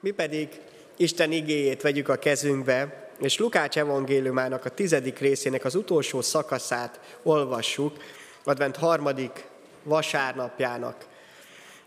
Mi 0.00 0.10
pedig 0.10 0.60
Isten 0.96 1.32
igéjét 1.32 1.82
vegyük 1.82 2.08
a 2.08 2.16
kezünkbe, 2.16 3.08
és 3.20 3.38
Lukács 3.38 3.78
evangéliumának 3.78 4.64
a 4.64 4.70
tizedik 4.70 5.18
részének 5.18 5.64
az 5.64 5.74
utolsó 5.74 6.20
szakaszát 6.20 7.18
olvassuk, 7.22 7.96
advent 8.44 8.76
harmadik 8.76 9.44
vasárnapjának 9.82 11.06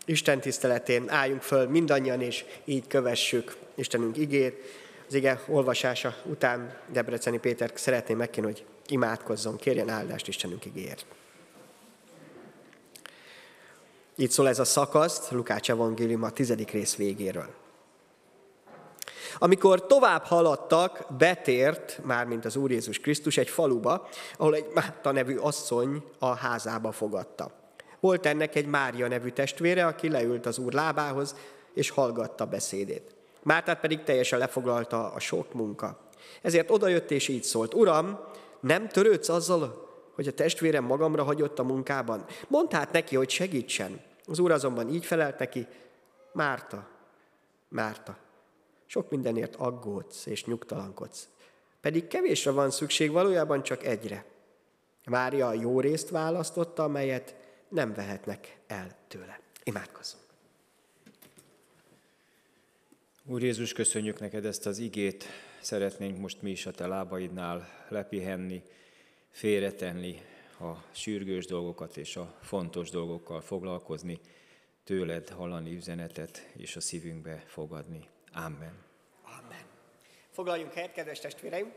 Isten 0.04 0.40
tiszteletén 0.40 1.10
álljunk 1.10 1.42
föl 1.42 1.68
mindannyian, 1.68 2.20
és 2.20 2.44
így 2.64 2.86
kövessük 2.86 3.56
Istenünk 3.74 4.16
igét. 4.16 4.82
Az 5.08 5.14
ige 5.14 5.40
olvasása 5.48 6.16
után 6.24 6.76
Debreceni 6.88 7.38
Péter 7.38 7.70
szeretném 7.74 8.16
megkérni, 8.16 8.50
hogy 8.50 8.64
imádkozzon, 8.86 9.56
kérjen 9.56 9.88
áldást 9.88 10.28
Istenünk 10.28 10.64
igéért. 10.64 11.06
Így 14.16 14.30
szól 14.30 14.48
ez 14.48 14.58
a 14.58 14.64
szakasz, 14.64 15.30
Lukács 15.30 15.70
evangélium 15.70 16.22
a 16.22 16.30
tizedik 16.30 16.70
rész 16.70 16.96
végéről. 16.96 17.63
Amikor 19.38 19.86
tovább 19.86 20.24
haladtak, 20.24 21.06
betért, 21.18 22.00
mármint 22.04 22.44
az 22.44 22.56
Úr 22.56 22.70
Jézus 22.70 22.98
Krisztus, 22.98 23.36
egy 23.36 23.48
faluba, 23.48 24.08
ahol 24.36 24.54
egy 24.54 24.66
Máta 24.74 25.12
nevű 25.12 25.36
asszony 25.36 26.04
a 26.18 26.34
házába 26.34 26.92
fogadta. 26.92 27.50
Volt 28.00 28.26
ennek 28.26 28.54
egy 28.54 28.66
Mária 28.66 29.08
nevű 29.08 29.28
testvére, 29.28 29.86
aki 29.86 30.10
leült 30.10 30.46
az 30.46 30.58
Úr 30.58 30.72
lábához, 30.72 31.34
és 31.74 31.90
hallgatta 31.90 32.44
beszédét. 32.44 33.14
Mártát 33.42 33.80
pedig 33.80 34.02
teljesen 34.02 34.38
lefoglalta 34.38 35.12
a 35.12 35.18
sok 35.18 35.52
munka. 35.52 35.98
Ezért 36.42 36.70
odajött 36.70 37.10
és 37.10 37.28
így 37.28 37.42
szólt, 37.42 37.74
Uram, 37.74 38.20
nem 38.60 38.88
törődsz 38.88 39.28
azzal, 39.28 39.88
hogy 40.14 40.26
a 40.26 40.32
testvérem 40.32 40.84
magamra 40.84 41.22
hagyott 41.22 41.58
a 41.58 41.62
munkában? 41.62 42.24
Mondd 42.48 42.74
hát 42.74 42.92
neki, 42.92 43.16
hogy 43.16 43.30
segítsen. 43.30 44.00
Az 44.26 44.38
úr 44.38 44.50
azonban 44.50 44.88
így 44.88 45.04
felelt 45.04 45.38
neki, 45.38 45.66
Márta, 46.32 46.86
Márta, 47.68 48.16
sok 48.86 49.10
mindenért 49.10 49.56
aggódsz 49.56 50.26
és 50.26 50.44
nyugtalankodsz. 50.44 51.28
Pedig 51.80 52.06
kevésre 52.06 52.50
van 52.50 52.70
szükség, 52.70 53.10
valójában 53.10 53.62
csak 53.62 53.84
egyre. 53.84 54.24
Mária 55.04 55.46
a 55.46 55.54
jó 55.54 55.80
részt 55.80 56.10
választotta, 56.10 56.84
amelyet 56.84 57.36
nem 57.68 57.94
vehetnek 57.94 58.58
el 58.66 58.96
tőle. 59.08 59.40
Imádkozzunk. 59.64 60.22
Úr 63.26 63.42
Jézus, 63.42 63.72
köszönjük 63.72 64.20
neked 64.20 64.44
ezt 64.44 64.66
az 64.66 64.78
igét, 64.78 65.24
szeretnénk 65.60 66.18
most 66.18 66.42
mi 66.42 66.50
is 66.50 66.66
a 66.66 66.70
te 66.70 66.86
lábaidnál 66.86 67.68
lepihenni, 67.88 68.62
félretenni 69.30 70.20
a 70.60 70.72
sürgős 70.90 71.46
dolgokat 71.46 71.96
és 71.96 72.16
a 72.16 72.38
fontos 72.42 72.90
dolgokkal 72.90 73.40
foglalkozni, 73.40 74.20
tőled 74.84 75.28
hallani 75.28 75.74
üzenetet 75.74 76.50
és 76.56 76.76
a 76.76 76.80
szívünkbe 76.80 77.44
fogadni. 77.46 78.08
Amen. 78.34 78.72
Amen. 79.24 79.64
Foglaljunk 80.32 80.72
helyet, 80.72 80.92
kedves 80.92 81.20
testvéreim! 81.20 81.72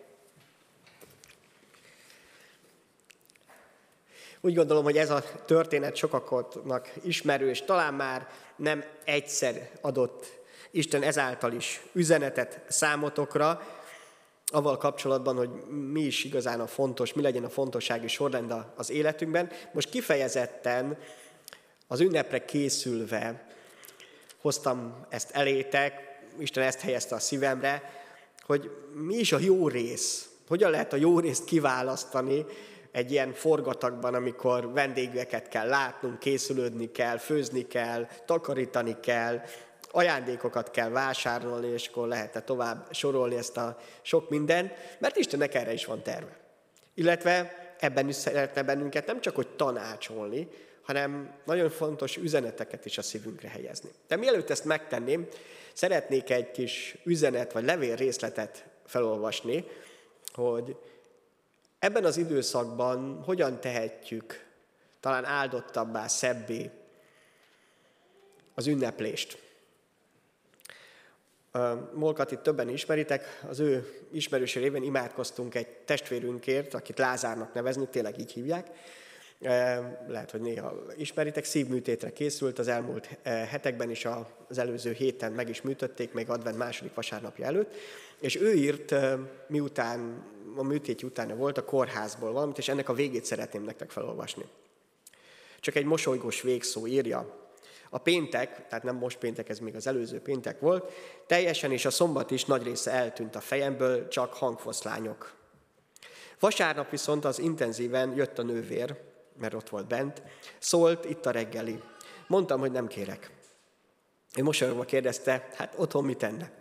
Úgy 4.41 4.55
gondolom, 4.55 4.83
hogy 4.83 4.97
ez 4.97 5.09
a 5.09 5.23
történet 5.45 5.95
sokaknak 5.95 6.91
ismerős, 7.03 7.61
talán 7.61 7.93
már 7.93 8.27
nem 8.55 8.83
egyszer 9.03 9.71
adott 9.81 10.37
Isten 10.71 11.03
ezáltal 11.03 11.53
is 11.53 11.81
üzenetet 11.93 12.61
számotokra, 12.67 13.61
avval 14.45 14.77
kapcsolatban, 14.77 15.35
hogy 15.35 15.49
mi 15.69 16.01
is 16.01 16.23
igazán 16.23 16.59
a 16.59 16.67
fontos, 16.67 17.13
mi 17.13 17.21
legyen 17.21 17.43
a 17.43 17.49
fontossági 17.49 18.07
sorrend 18.07 18.53
az 18.75 18.89
életünkben. 18.89 19.51
Most 19.71 19.89
kifejezetten 19.89 20.97
az 21.87 21.99
ünnepre 21.99 22.45
készülve 22.45 23.47
hoztam 24.41 25.05
ezt 25.09 25.31
elétek, 25.31 26.06
Isten 26.39 26.63
ezt 26.63 26.79
helyezte 26.79 27.15
a 27.15 27.19
szívemre, 27.19 27.91
hogy 28.45 28.71
mi 28.93 29.15
is 29.15 29.31
a 29.31 29.39
jó 29.39 29.67
rész, 29.67 30.29
hogyan 30.47 30.71
lehet 30.71 30.93
a 30.93 30.97
jó 30.97 31.19
részt 31.19 31.45
kiválasztani 31.45 32.45
egy 32.91 33.11
ilyen 33.11 33.33
forgatagban, 33.33 34.13
amikor 34.13 34.71
vendégeket 34.73 35.47
kell 35.47 35.67
látnunk, 35.67 36.19
készülődni 36.19 36.91
kell, 36.91 37.17
főzni 37.17 37.67
kell, 37.67 38.07
takarítani 38.25 38.99
kell, 38.99 39.41
ajándékokat 39.91 40.71
kell 40.71 40.89
vásárolni, 40.89 41.67
és 41.67 41.87
akkor 41.87 42.07
lehet 42.07 42.43
tovább 42.45 42.87
sorolni 42.91 43.35
ezt 43.35 43.57
a 43.57 43.77
sok 44.01 44.29
mindent, 44.29 44.73
mert 44.99 45.17
Istennek 45.17 45.55
erre 45.55 45.73
is 45.73 45.85
van 45.85 46.03
terve. 46.03 46.37
Illetve 46.93 47.55
ebben 47.79 48.07
is 48.07 48.15
szeretne 48.15 48.63
bennünket 48.63 49.05
nem 49.05 49.21
csak 49.21 49.35
hogy 49.35 49.47
tanácsolni, 49.47 50.47
hanem 50.87 51.33
nagyon 51.45 51.69
fontos 51.69 52.17
üzeneteket 52.17 52.85
is 52.85 52.97
a 52.97 53.01
szívünkre 53.01 53.49
helyezni. 53.49 53.89
De 54.07 54.15
mielőtt 54.15 54.49
ezt 54.49 54.65
megtenném, 54.65 55.27
szeretnék 55.73 56.29
egy 56.29 56.51
kis 56.51 56.97
üzenet 57.03 57.51
vagy 57.51 57.63
levél 57.63 57.95
részletet 57.95 58.65
felolvasni, 58.85 59.65
hogy 60.33 60.75
ebben 61.79 62.05
az 62.05 62.17
időszakban 62.17 63.23
hogyan 63.23 63.59
tehetjük 63.59 64.45
talán 64.99 65.25
áldottabbá, 65.25 66.07
szebbé 66.07 66.69
az 68.53 68.67
ünneplést. 68.67 69.41
Molkat 71.93 72.31
itt 72.31 72.41
többen 72.41 72.69
ismeritek, 72.69 73.43
az 73.47 73.59
ő 73.59 73.99
ismerőse 74.11 74.59
révén 74.59 74.83
imádkoztunk 74.83 75.55
egy 75.55 75.67
testvérünkért, 75.67 76.73
akit 76.73 76.97
Lázárnak 76.97 77.53
nevezni, 77.53 77.87
tényleg 77.87 78.19
így 78.19 78.31
hívják. 78.31 78.67
Lehet, 80.07 80.31
hogy 80.31 80.41
néha 80.41 80.73
ismeritek, 80.97 81.45
szívműtétre 81.45 82.13
készült 82.13 82.59
az 82.59 82.67
elmúlt 82.67 83.05
hetekben 83.23 83.89
is, 83.89 84.07
az 84.47 84.57
előző 84.57 84.91
héten 84.91 85.31
meg 85.31 85.49
is 85.49 85.61
műtötték, 85.61 86.13
még 86.13 86.29
advent 86.29 86.57
második 86.57 86.93
vasárnapja 86.93 87.45
előtt, 87.45 87.75
és 88.19 88.35
ő 88.35 88.53
írt, 88.53 88.95
miután 89.47 90.25
a 90.55 90.63
műtét 90.63 91.03
utána 91.03 91.35
volt, 91.35 91.57
a 91.57 91.65
kórházból 91.65 92.31
valamit, 92.31 92.57
és 92.57 92.67
ennek 92.67 92.89
a 92.89 92.93
végét 92.93 93.25
szeretném 93.25 93.63
nektek 93.63 93.89
felolvasni. 93.89 94.45
Csak 95.59 95.75
egy 95.75 95.85
mosolygós 95.85 96.41
végszó 96.41 96.87
írja, 96.87 97.45
a 97.89 97.97
péntek, 97.97 98.67
tehát 98.67 98.83
nem 98.83 98.95
most 98.95 99.17
péntek, 99.17 99.49
ez 99.49 99.59
még 99.59 99.75
az 99.75 99.87
előző 99.87 100.21
péntek 100.21 100.59
volt, 100.59 100.91
teljesen 101.25 101.71
és 101.71 101.85
a 101.85 101.89
szombat 101.89 102.31
is 102.31 102.45
nagy 102.45 102.63
része 102.63 102.91
eltűnt 102.91 103.35
a 103.35 103.39
fejemből, 103.39 104.07
csak 104.07 104.33
hangfoszlányok. 104.33 105.33
Vasárnap 106.39 106.89
viszont 106.89 107.25
az 107.25 107.39
intenzíven 107.39 108.15
jött 108.15 108.39
a 108.39 108.43
nővér, 108.43 108.95
mert 109.37 109.53
ott 109.53 109.69
volt 109.69 109.87
bent, 109.87 110.21
szólt 110.59 111.05
itt 111.05 111.25
a 111.25 111.31
reggeli. 111.31 111.81
Mondtam, 112.27 112.59
hogy 112.59 112.71
nem 112.71 112.87
kérek. 112.87 113.31
Ő 114.35 114.43
mosolyogva 114.43 114.83
kérdezte, 114.83 115.47
hát 115.53 115.73
otthon 115.77 116.05
mit 116.05 116.17
tenne? 116.17 116.51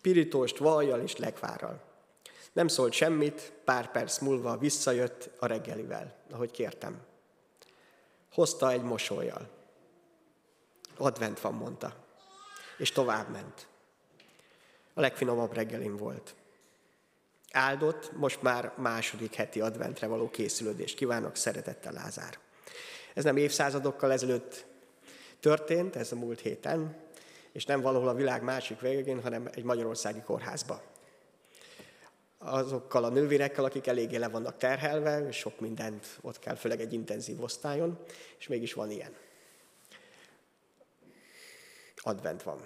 Pirítóst, 0.00 0.58
vajjal 0.58 1.00
és 1.00 1.16
legvárral. 1.16 1.80
Nem 2.52 2.68
szólt 2.68 2.92
semmit, 2.92 3.52
pár 3.64 3.90
perc 3.90 4.18
múlva 4.18 4.56
visszajött 4.56 5.30
a 5.38 5.46
reggelivel, 5.46 6.14
ahogy 6.30 6.50
kértem. 6.50 7.00
Hozta 8.32 8.70
egy 8.70 8.82
mosolyjal 8.82 9.56
advent 10.98 11.40
van, 11.40 11.54
mondta. 11.54 11.94
És 12.76 12.92
tovább 12.92 13.28
ment. 13.30 13.66
A 14.94 15.00
legfinomabb 15.00 15.52
reggelin 15.52 15.96
volt. 15.96 16.34
Áldott, 17.58 18.12
most 18.16 18.42
már 18.42 18.72
második 18.76 19.34
heti 19.34 19.60
adventre 19.60 20.06
való 20.06 20.30
készülődést 20.30 20.96
kívánok, 20.96 21.36
szeretettel 21.36 21.92
Lázár. 21.92 22.38
Ez 23.14 23.24
nem 23.24 23.36
évszázadokkal 23.36 24.12
ezelőtt 24.12 24.66
történt, 25.40 25.96
ez 25.96 26.12
a 26.12 26.16
múlt 26.16 26.40
héten, 26.40 26.96
és 27.52 27.64
nem 27.64 27.80
valahol 27.80 28.08
a 28.08 28.14
világ 28.14 28.42
másik 28.42 28.80
végén, 28.80 29.22
hanem 29.22 29.48
egy 29.54 29.64
magyarországi 29.64 30.20
kórházba. 30.20 30.82
Azokkal 32.38 33.04
a 33.04 33.08
nővérekkel, 33.08 33.64
akik 33.64 33.86
eléggé 33.86 34.16
le 34.16 34.28
vannak 34.28 34.56
terhelve, 34.56 35.26
és 35.26 35.36
sok 35.36 35.60
mindent 35.60 36.06
ott 36.20 36.38
kell, 36.38 36.54
főleg 36.54 36.80
egy 36.80 36.92
intenzív 36.92 37.42
osztályon, 37.42 37.98
és 38.38 38.48
mégis 38.48 38.72
van 38.72 38.90
ilyen 38.90 39.12
advent 41.96 42.42
van. 42.42 42.60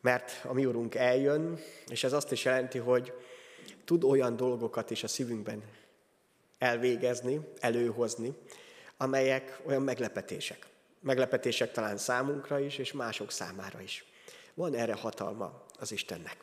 Mert 0.00 0.44
a 0.44 0.52
mi 0.52 0.64
Urunk 0.64 0.94
eljön, 0.94 1.58
és 1.88 2.04
ez 2.04 2.12
azt 2.12 2.32
is 2.32 2.44
jelenti, 2.44 2.78
hogy 2.78 3.12
tud 3.86 4.04
olyan 4.04 4.36
dolgokat 4.36 4.90
is 4.90 5.02
a 5.02 5.08
szívünkben 5.08 5.62
elvégezni, 6.58 7.40
előhozni, 7.60 8.34
amelyek 8.96 9.60
olyan 9.66 9.82
meglepetések. 9.82 10.66
Meglepetések 11.00 11.72
talán 11.72 11.96
számunkra 11.96 12.58
is, 12.58 12.78
és 12.78 12.92
mások 12.92 13.30
számára 13.30 13.80
is. 13.80 14.04
Van 14.54 14.74
erre 14.74 14.94
hatalma 14.94 15.64
az 15.78 15.92
Istennek. 15.92 16.36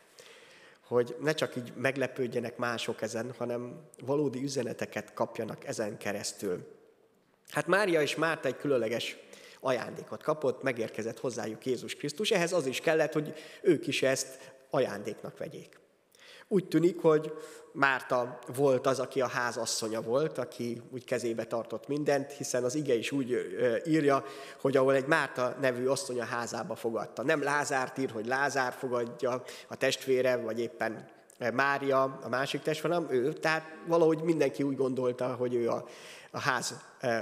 Hogy 0.88 1.16
ne 1.22 1.34
csak 1.34 1.56
így 1.56 1.74
meglepődjenek 1.75 2.57
mások 2.57 3.01
ezen, 3.01 3.34
hanem 3.38 3.90
valódi 4.00 4.44
üzeneteket 4.44 5.13
kapjanak 5.13 5.66
ezen 5.66 5.98
keresztül. 5.98 6.68
Hát 7.50 7.68
Mária 7.68 8.01
és 8.01 8.16
Márta 8.16 8.48
egy 8.48 8.57
különleges 8.57 9.18
ajándékot 9.60 10.24
kapott, 10.24 10.63
megérkezett 10.63 11.19
hozzájuk 11.19 11.66
Jézus 11.66 11.95
Krisztus. 11.95 12.31
Ehhez 12.31 12.54
az 12.54 12.66
is 12.66 12.80
kellett, 12.80 13.13
hogy 13.13 13.34
ők 13.62 13.88
is 13.88 14.01
ezt 14.01 14.54
ajándéknak 14.69 15.38
vegyék. 15.38 15.81
Úgy 16.48 16.68
tűnik, 16.68 17.01
hogy 17.01 17.34
Márta 17.72 18.40
volt 18.56 18.88
az, 18.88 19.00
aki 19.00 19.22
a 19.22 19.28
házasszonya 19.28 20.01
volt, 20.01 20.38
aki 20.38 20.81
úgy 20.92 21.06
kezébe 21.06 21.44
tartott 21.44 21.88
mindent, 21.88 22.31
hiszen 22.31 22.63
az 22.63 22.75
ige 22.75 22.94
is 22.94 23.12
úgy 23.12 23.38
írja, 23.86 24.24
hogy 24.62 24.78
ahol 24.78 24.94
egy 24.94 25.06
Márta 25.06 25.57
nevű 25.62 25.86
asszonya 25.86 26.24
házába 26.24 26.75
fogadta. 26.75 27.24
Nem 27.24 27.44
Lázárt 27.44 27.98
ír, 27.98 28.12
hogy 28.12 28.25
Lázár 28.25 28.74
fogadja 28.74 29.44
a 29.68 29.75
testvére, 29.75 30.36
vagy 30.36 30.60
éppen 30.60 31.07
Mária, 31.54 32.19
a 32.24 32.30
másik 32.30 32.62
testvér, 32.62 32.92
hanem 32.92 33.12
ő. 33.12 33.34
Tehát 33.34 33.63
valahogy 33.88 34.22
mindenki 34.22 34.63
úgy 34.63 34.75
gondolta, 34.75 35.36
hogy 35.36 35.54
ő 35.54 35.69
a, 35.69 35.86
a 36.31 36.40
ház 36.40 36.75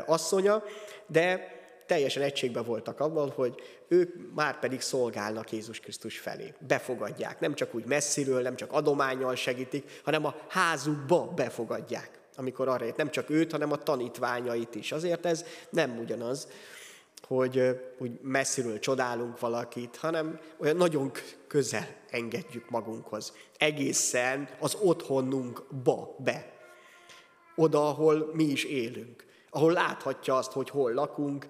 asszonya, 0.06 0.64
de 1.08 1.60
teljesen 1.92 2.24
egységben 2.24 2.64
voltak 2.64 3.00
abban, 3.00 3.30
hogy 3.30 3.62
ők 3.88 4.34
már 4.34 4.60
pedig 4.60 4.82
szolgálnak 4.82 5.52
Jézus 5.52 5.80
Krisztus 5.80 6.18
felé. 6.18 6.54
Befogadják. 6.68 7.40
Nem 7.40 7.54
csak 7.54 7.76
úgy 7.76 7.86
messziről, 7.86 8.42
nem 8.42 8.56
csak 8.56 8.72
adományjal 8.72 9.36
segítik, 9.36 10.00
hanem 10.04 10.26
a 10.26 10.36
házukba 10.48 11.32
befogadják. 11.36 12.20
Amikor 12.36 12.68
arra 12.68 12.86
ért, 12.86 12.98
nem 12.98 13.10
csak 13.12 13.30
őt, 13.30 13.52
hanem 13.52 13.72
a 13.72 13.76
tanítványait 13.76 14.76
is. 14.76 14.92
Azért 14.92 15.26
ez 15.26 15.46
nem 15.70 16.00
ugyanaz, 16.00 16.48
hogy 17.28 17.80
úgy 17.98 18.20
messziről 18.22 18.80
csodálunk 18.80 19.40
valakit, 19.40 19.96
hanem 19.96 20.40
olyan 20.58 20.76
nagyon 20.76 21.12
közel 21.48 21.88
engedjük 22.10 22.70
magunkhoz. 22.70 23.34
Egészen 23.58 24.50
az 24.60 24.78
otthonunkba 24.82 26.16
be. 26.18 26.52
Oda, 27.56 27.88
ahol 27.88 28.32
mi 28.34 28.44
is 28.44 28.64
élünk. 28.64 29.26
Ahol 29.50 29.72
láthatja 29.72 30.38
azt, 30.38 30.52
hogy 30.52 30.70
hol 30.70 30.94
lakunk, 30.94 31.48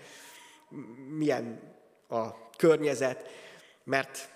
milyen 1.18 1.76
a 2.08 2.50
környezet, 2.58 3.30
mert 3.84 4.30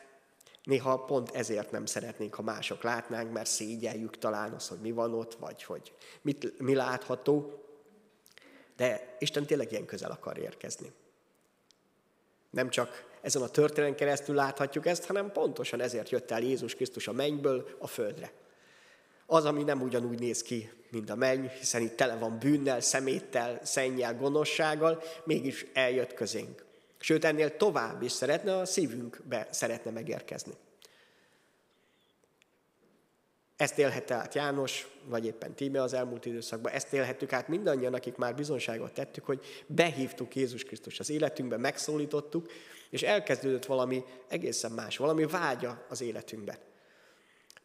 néha 0.63 1.03
pont 1.03 1.29
ezért 1.29 1.71
nem 1.71 1.85
szeretnénk, 1.85 2.35
ha 2.35 2.41
mások 2.41 2.83
látnánk, 2.83 3.31
mert 3.31 3.49
szégyeljük 3.49 4.17
talán 4.17 4.53
az, 4.53 4.67
hogy 4.67 4.79
mi 4.79 4.91
van 4.91 5.13
ott, 5.13 5.33
vagy 5.33 5.63
hogy 5.63 5.93
mit, 6.21 6.59
mi 6.59 6.73
látható. 6.73 7.63
De 8.75 9.15
Isten 9.19 9.45
tényleg 9.45 9.71
ilyen 9.71 9.85
közel 9.85 10.11
akar 10.11 10.37
érkezni. 10.37 10.91
Nem 12.49 12.69
csak 12.69 13.13
ezen 13.21 13.41
a 13.41 13.49
történelem 13.49 13.95
keresztül 13.95 14.35
láthatjuk 14.35 14.85
ezt, 14.85 15.05
hanem 15.05 15.31
pontosan 15.31 15.81
ezért 15.81 16.09
jött 16.09 16.31
el 16.31 16.41
Jézus 16.41 16.75
Krisztus 16.75 17.07
a 17.07 17.11
mennyből 17.11 17.75
a 17.79 17.87
földre. 17.87 18.31
Az, 19.25 19.45
ami 19.45 19.63
nem 19.63 19.81
ugyanúgy 19.81 20.19
néz 20.19 20.41
ki, 20.41 20.69
mint 20.91 21.09
a 21.09 21.15
menny, 21.15 21.45
hiszen 21.45 21.81
itt 21.81 21.95
tele 21.95 22.15
van 22.15 22.39
bűnnel, 22.39 22.81
szeméttel, 22.81 23.59
szennyel, 23.63 24.15
gonoszsággal, 24.15 25.01
mégis 25.23 25.65
eljött 25.73 26.13
közénk. 26.13 26.65
Sőt, 26.99 27.25
ennél 27.25 27.57
tovább 27.57 28.01
is 28.01 28.11
szeretne, 28.11 28.57
a 28.57 28.65
szívünkbe 28.65 29.47
szeretne 29.51 29.91
megérkezni. 29.91 30.53
Ezt 33.57 33.77
élhette 33.77 34.13
át 34.13 34.33
János, 34.33 34.87
vagy 35.05 35.25
éppen 35.25 35.53
Tíme 35.53 35.81
az 35.81 35.93
elmúlt 35.93 36.25
időszakban, 36.25 36.71
ezt 36.71 36.93
élhettük 36.93 37.33
át 37.33 37.47
mindannyian, 37.47 37.93
akik 37.93 38.15
már 38.15 38.35
bizonságot 38.35 38.93
tettük, 38.93 39.25
hogy 39.25 39.63
behívtuk 39.67 40.35
Jézus 40.35 40.63
Krisztus 40.63 40.99
az 40.99 41.09
életünkbe, 41.09 41.57
megszólítottuk, 41.57 42.51
és 42.89 43.03
elkezdődött 43.03 43.65
valami 43.65 44.03
egészen 44.27 44.71
más, 44.71 44.97
valami 44.97 45.25
vágya 45.25 45.85
az 45.89 46.01
életünkben. 46.01 46.57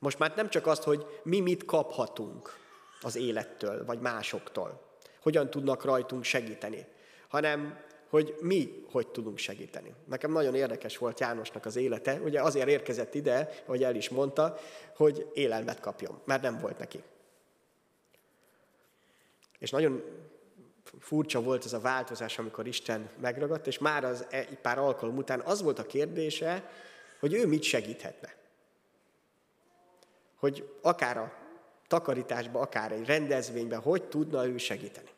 Most 0.01 0.19
már 0.19 0.33
nem 0.37 0.49
csak 0.49 0.67
azt, 0.67 0.83
hogy 0.83 1.21
mi 1.23 1.41
mit 1.41 1.65
kaphatunk 1.65 2.59
az 3.01 3.17
élettől, 3.17 3.85
vagy 3.85 4.01
másoktól, 4.01 4.83
hogyan 5.23 5.51
tudnak 5.51 5.85
rajtunk 5.85 6.25
segíteni, 6.25 6.87
hanem 7.29 7.89
hogy 8.09 8.35
mi 8.41 8.85
hogy 8.91 9.09
tudunk 9.09 9.39
segíteni. 9.39 9.95
Nekem 10.05 10.33
nagyon 10.33 10.55
érdekes 10.55 10.99
volt 10.99 11.21
Jánosnak 11.21 11.65
az 11.65 11.77
élete, 11.77 12.21
ugye 12.25 12.43
azért 12.43 12.69
érkezett 12.69 13.15
ide, 13.15 13.51
hogy 13.67 13.83
el 13.83 13.95
is 13.95 14.09
mondta, 14.09 14.57
hogy 14.97 15.31
élelmet 15.35 15.81
kapjon, 15.81 16.21
mert 16.25 16.43
nem 16.43 16.59
volt 16.59 16.79
neki. 16.79 17.03
És 19.59 19.71
nagyon 19.71 20.03
furcsa 20.99 21.43
volt 21.43 21.65
ez 21.65 21.73
a 21.73 21.81
változás, 21.81 22.39
amikor 22.39 22.67
Isten 22.67 23.11
megragadt, 23.21 23.67
és 23.67 23.79
már 23.79 24.05
az 24.05 24.27
egy 24.31 24.59
pár 24.59 24.79
alkalom 24.79 25.17
után 25.17 25.41
az 25.41 25.63
volt 25.63 25.79
a 25.79 25.87
kérdése, 25.87 26.71
hogy 27.21 27.35
ő 27.35 27.47
mit 27.47 27.63
segíthetne. 27.63 28.40
Hogy 30.41 30.79
akár 30.83 31.17
a 31.17 31.33
takarításban, 31.87 32.63
akár 32.63 32.93
egy 32.93 33.07
rendezvényben, 33.07 33.81
hogy 33.81 34.05
tudna 34.05 34.47
ő 34.47 34.59
segíteni. 34.59 35.09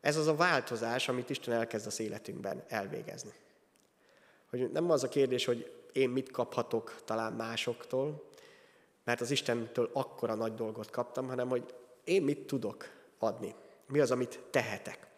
Ez 0.00 0.16
az 0.16 0.26
a 0.26 0.34
változás, 0.34 1.08
amit 1.08 1.30
Isten 1.30 1.54
elkezd 1.54 1.86
az 1.86 2.00
életünkben 2.00 2.64
elvégezni. 2.68 3.32
Hogy 4.50 4.70
nem 4.70 4.90
az 4.90 5.04
a 5.04 5.08
kérdés, 5.08 5.44
hogy 5.44 5.72
én 5.92 6.10
mit 6.10 6.30
kaphatok 6.30 7.00
talán 7.04 7.32
másoktól, 7.32 8.28
mert 9.04 9.20
az 9.20 9.30
Istentől 9.30 9.90
akkora 9.92 10.34
nagy 10.34 10.54
dolgot 10.54 10.90
kaptam, 10.90 11.28
hanem 11.28 11.48
hogy 11.48 11.74
én 12.04 12.22
mit 12.22 12.46
tudok 12.46 12.90
adni. 13.18 13.54
Mi 13.86 14.00
az, 14.00 14.10
amit 14.10 14.40
tehetek. 14.50 15.09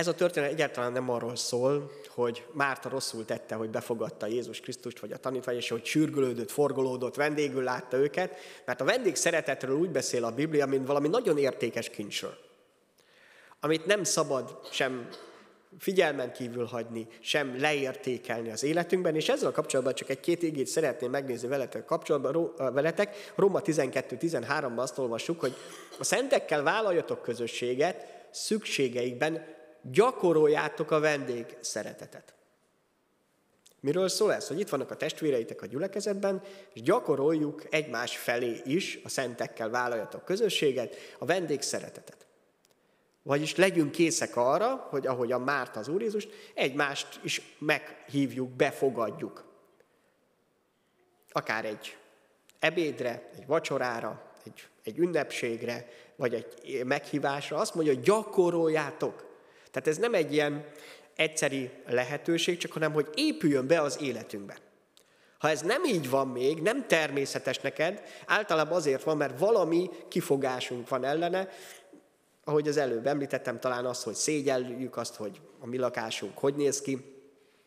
Ez 0.00 0.06
a 0.06 0.14
történet 0.14 0.50
egyáltalán 0.50 0.92
nem 0.92 1.10
arról 1.10 1.36
szól, 1.36 1.90
hogy 2.08 2.46
Márta 2.52 2.88
rosszul 2.88 3.24
tette, 3.24 3.54
hogy 3.54 3.70
befogadta 3.70 4.26
Jézus 4.26 4.60
Krisztust, 4.60 5.00
vagy 5.00 5.12
a 5.12 5.16
tanítvány, 5.16 5.56
és 5.56 5.68
hogy 5.68 5.84
sürgölődött, 5.84 6.50
forgolódott, 6.50 7.14
vendégül 7.14 7.62
látta 7.62 7.96
őket, 7.96 8.34
mert 8.64 8.80
a 8.80 8.84
vendég 8.84 9.16
szeretetről 9.16 9.76
úgy 9.76 9.90
beszél 9.90 10.24
a 10.24 10.30
Biblia, 10.30 10.66
mint 10.66 10.86
valami 10.86 11.08
nagyon 11.08 11.38
értékes 11.38 11.90
kincsről 11.90 12.34
amit 13.60 13.86
nem 13.86 14.04
szabad 14.04 14.58
sem 14.72 15.08
figyelmen 15.78 16.32
kívül 16.32 16.64
hagyni, 16.64 17.06
sem 17.20 17.60
leértékelni 17.60 18.50
az 18.50 18.62
életünkben, 18.62 19.14
és 19.14 19.28
ezzel 19.28 19.50
kapcsolatban 19.52 19.94
csak 19.94 20.08
egy-két 20.08 20.42
égét 20.42 20.66
szeretném 20.66 21.10
megnézni 21.10 21.48
veletek 21.48 21.84
kapcsolatban, 21.84 22.52
veletek. 22.74 23.32
Róma 23.34 23.60
12-13-ban 23.64 24.76
azt 24.76 24.98
olvassuk, 24.98 25.40
hogy 25.40 25.56
a 25.98 26.04
szentekkel 26.04 26.62
vállaljatok 26.62 27.22
közösséget, 27.22 28.26
szükségeikben 28.30 29.58
gyakoroljátok 29.82 30.90
a 30.90 31.00
vendég 31.00 31.56
szeretetet. 31.60 32.34
Miről 33.80 34.08
szól 34.08 34.32
ez? 34.32 34.48
Hogy 34.48 34.60
itt 34.60 34.68
vannak 34.68 34.90
a 34.90 34.96
testvéreitek 34.96 35.62
a 35.62 35.66
gyülekezetben, 35.66 36.42
és 36.72 36.82
gyakoroljuk 36.82 37.62
egymás 37.70 38.16
felé 38.16 38.60
is, 38.64 38.98
a 39.04 39.08
szentekkel 39.08 39.68
vállaljatok 39.68 40.24
közösséget, 40.24 40.96
a 41.18 41.24
vendég 41.24 41.62
szeretetet. 41.62 42.26
Vagyis 43.22 43.56
legyünk 43.56 43.90
készek 43.90 44.36
arra, 44.36 44.86
hogy 44.90 45.06
ahogy 45.06 45.32
a 45.32 45.38
Márta 45.38 45.80
az 45.80 45.88
Úr 45.88 46.02
Jézust, 46.02 46.30
egymást 46.54 47.20
is 47.22 47.42
meghívjuk, 47.58 48.50
befogadjuk. 48.50 49.44
Akár 51.32 51.64
egy 51.64 51.96
ebédre, 52.58 53.30
egy 53.36 53.46
vacsorára, 53.46 54.32
egy, 54.44 54.68
egy 54.82 54.98
ünnepségre, 54.98 55.88
vagy 56.16 56.34
egy 56.34 56.84
meghívásra. 56.84 57.56
Azt 57.56 57.74
mondja, 57.74 57.94
hogy 57.94 58.02
gyakoroljátok. 58.02 59.29
Tehát 59.70 59.88
ez 59.88 59.96
nem 59.96 60.14
egy 60.14 60.32
ilyen 60.32 60.64
egyszeri 61.16 61.70
lehetőség, 61.86 62.56
csak 62.56 62.72
hanem, 62.72 62.92
hogy 62.92 63.08
épüljön 63.14 63.66
be 63.66 63.80
az 63.80 63.98
életünkbe. 64.02 64.56
Ha 65.38 65.48
ez 65.48 65.60
nem 65.60 65.84
így 65.84 66.10
van 66.10 66.28
még, 66.28 66.62
nem 66.62 66.86
természetes 66.86 67.58
neked, 67.58 68.02
általában 68.26 68.76
azért 68.76 69.02
van, 69.02 69.16
mert 69.16 69.38
valami 69.38 69.90
kifogásunk 70.08 70.88
van 70.88 71.04
ellene, 71.04 71.48
ahogy 72.44 72.68
az 72.68 72.76
előbb 72.76 73.06
említettem, 73.06 73.60
talán 73.60 73.86
az, 73.86 74.02
hogy 74.02 74.14
szégyeljük 74.14 74.96
azt, 74.96 75.14
hogy 75.14 75.40
a 75.60 75.66
mi 75.66 75.78
lakásunk 75.78 76.38
hogy 76.38 76.54
néz 76.54 76.80
ki, 76.80 77.18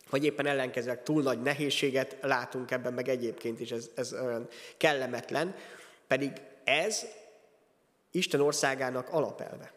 vagy 0.10 0.24
éppen 0.24 0.46
ellenkezőleg 0.46 1.04
túl 1.04 1.22
nagy 1.22 1.42
nehézséget 1.42 2.18
látunk 2.22 2.72
ebben, 2.72 2.94
meg 2.94 3.08
egyébként 3.08 3.60
is 3.60 3.72
ez, 3.72 3.90
ez 3.96 4.14
olyan 4.14 4.48
kellemetlen, 4.78 5.56
pedig 6.08 6.32
ez 6.64 7.06
Isten 8.12 8.42
országának 8.42 9.10
alapelve. 9.10 9.74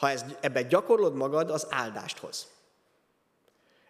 Ha 0.00 0.10
ez, 0.10 0.24
ebben 0.40 0.68
gyakorlod 0.68 1.14
magad, 1.14 1.50
az 1.50 1.66
áldást 1.70 2.18
hoz. 2.18 2.48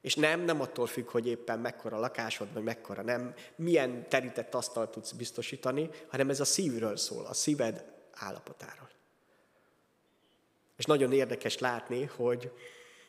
És 0.01 0.15
nem, 0.15 0.41
nem 0.41 0.61
attól 0.61 0.87
függ, 0.87 1.11
hogy 1.11 1.27
éppen 1.27 1.59
mekkora 1.59 1.99
lakásod, 1.99 2.53
vagy 2.53 2.63
mekkora 2.63 3.03
nem, 3.03 3.35
milyen 3.57 4.09
terített 4.09 4.55
asztalt 4.55 4.91
tudsz 4.91 5.13
biztosítani, 5.13 5.91
hanem 6.09 6.31
ez 6.31 6.41
a 6.41 6.45
szívről 6.45 6.97
szól, 6.97 7.27
a 7.27 7.35
szíved 7.35 7.85
állapotáról. 8.13 8.89
És 10.77 10.85
nagyon 10.85 11.13
érdekes 11.13 11.59
látni, 11.59 12.05
hogy 12.05 12.53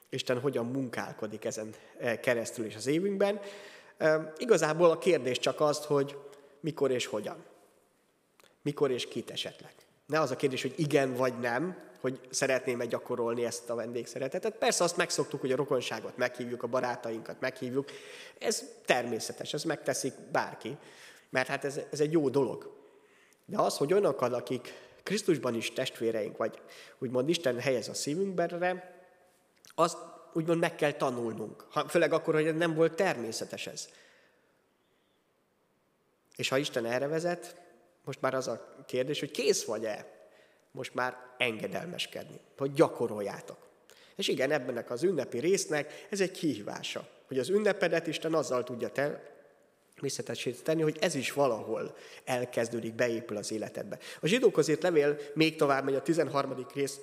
Isten 0.09 0.39
hogyan 0.39 0.65
munkálkodik 0.65 1.45
ezen 1.45 1.73
e, 1.99 2.19
keresztül 2.19 2.65
is 2.65 2.75
az 2.75 2.87
évünkben. 2.87 3.39
E, 3.97 4.33
igazából 4.37 4.89
a 4.89 4.97
kérdés 4.97 5.39
csak 5.39 5.61
az, 5.61 5.85
hogy 5.85 6.17
mikor 6.59 6.91
és 6.91 7.05
hogyan. 7.05 7.45
Mikor 8.61 8.91
és 8.91 9.07
kit 9.07 9.31
esetleg. 9.31 9.73
Ne 10.05 10.19
az 10.19 10.31
a 10.31 10.35
kérdés, 10.35 10.61
hogy 10.61 10.73
igen 10.75 11.13
vagy 11.13 11.39
nem, 11.39 11.89
hogy 12.01 12.19
szeretném-e 12.29 12.85
ezt 13.45 13.69
a 13.69 13.75
vendégszeretetet. 13.75 14.57
Persze 14.57 14.83
azt 14.83 14.97
megszoktuk, 14.97 15.41
hogy 15.41 15.51
a 15.51 15.55
rokonságot 15.55 16.17
meghívjuk, 16.17 16.63
a 16.63 16.67
barátainkat 16.67 17.39
meghívjuk. 17.39 17.89
Ez 18.39 18.63
természetes, 18.85 19.53
ez 19.53 19.63
megteszik 19.63 20.13
bárki, 20.31 20.77
mert 21.29 21.47
hát 21.47 21.65
ez, 21.65 21.79
ez 21.91 21.99
egy 21.99 22.11
jó 22.11 22.29
dolog. 22.29 22.73
De 23.45 23.59
az, 23.59 23.77
hogy 23.77 23.93
olyanokat, 23.93 24.33
akik 24.33 24.73
Krisztusban 25.03 25.55
is 25.55 25.73
testvéreink, 25.73 26.37
vagy 26.37 26.59
úgymond 26.99 27.29
Isten 27.29 27.59
helyez 27.59 27.87
a 27.87 27.93
szívünkbe, 27.93 28.93
azt 29.75 29.97
úgymond 30.33 30.59
meg 30.59 30.75
kell 30.75 30.91
tanulnunk. 30.91 31.65
Főleg 31.87 32.13
akkor, 32.13 32.33
hogy 32.33 32.55
nem 32.55 32.73
volt 32.73 32.95
természetes 32.95 33.67
ez. 33.67 33.89
És 36.35 36.49
ha 36.49 36.57
Isten 36.57 36.85
erre 36.85 37.07
vezet, 37.07 37.55
most 38.05 38.21
már 38.21 38.33
az 38.33 38.47
a 38.47 38.75
kérdés, 38.85 39.19
hogy 39.19 39.31
kész 39.31 39.63
vagy-e 39.65 40.20
most 40.71 40.93
már 40.93 41.17
engedelmeskedni, 41.37 42.39
hogy 42.57 42.73
gyakoroljátok. 42.73 43.57
És 44.15 44.27
igen, 44.27 44.51
ebben 44.51 44.85
az 44.87 45.03
ünnepi 45.03 45.39
résznek 45.39 46.07
ez 46.09 46.21
egy 46.21 46.31
kihívása, 46.31 47.07
hogy 47.27 47.39
az 47.39 47.49
ünnepedet 47.49 48.07
Isten 48.07 48.33
azzal 48.33 48.63
tudja 48.63 48.89
te, 48.89 49.31
tenni, 50.63 50.81
hogy 50.81 50.97
ez 51.01 51.15
is 51.15 51.33
valahol 51.33 51.95
elkezdődik, 52.25 52.93
beépül 52.93 53.37
az 53.37 53.51
életedbe. 53.51 53.97
A 54.21 54.27
zsidók 54.27 54.57
azért 54.57 54.83
levél 54.83 55.17
még 55.33 55.55
tovább 55.55 55.83
megy 55.83 55.95
a 55.95 56.01
13. 56.01 56.65
rész 56.73 56.99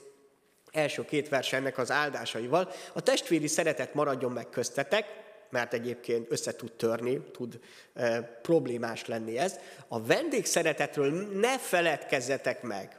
első 0.72 1.04
két 1.04 1.28
vers 1.28 1.52
ennek 1.52 1.78
az 1.78 1.90
áldásaival. 1.90 2.72
A 2.92 3.00
testvéri 3.00 3.46
szeretet 3.46 3.94
maradjon 3.94 4.32
meg 4.32 4.48
köztetek, 4.48 5.04
mert 5.50 5.74
egyébként 5.74 6.32
össze 6.32 6.54
tud 6.54 6.72
törni, 6.72 7.20
tud 7.32 7.60
e, 7.94 8.22
problémás 8.22 9.06
lenni 9.06 9.38
ez. 9.38 9.58
A 9.88 10.02
vendég 10.02 10.46
szeretetről 10.46 11.10
ne 11.32 11.58
feledkezzetek 11.58 12.62
meg, 12.62 12.97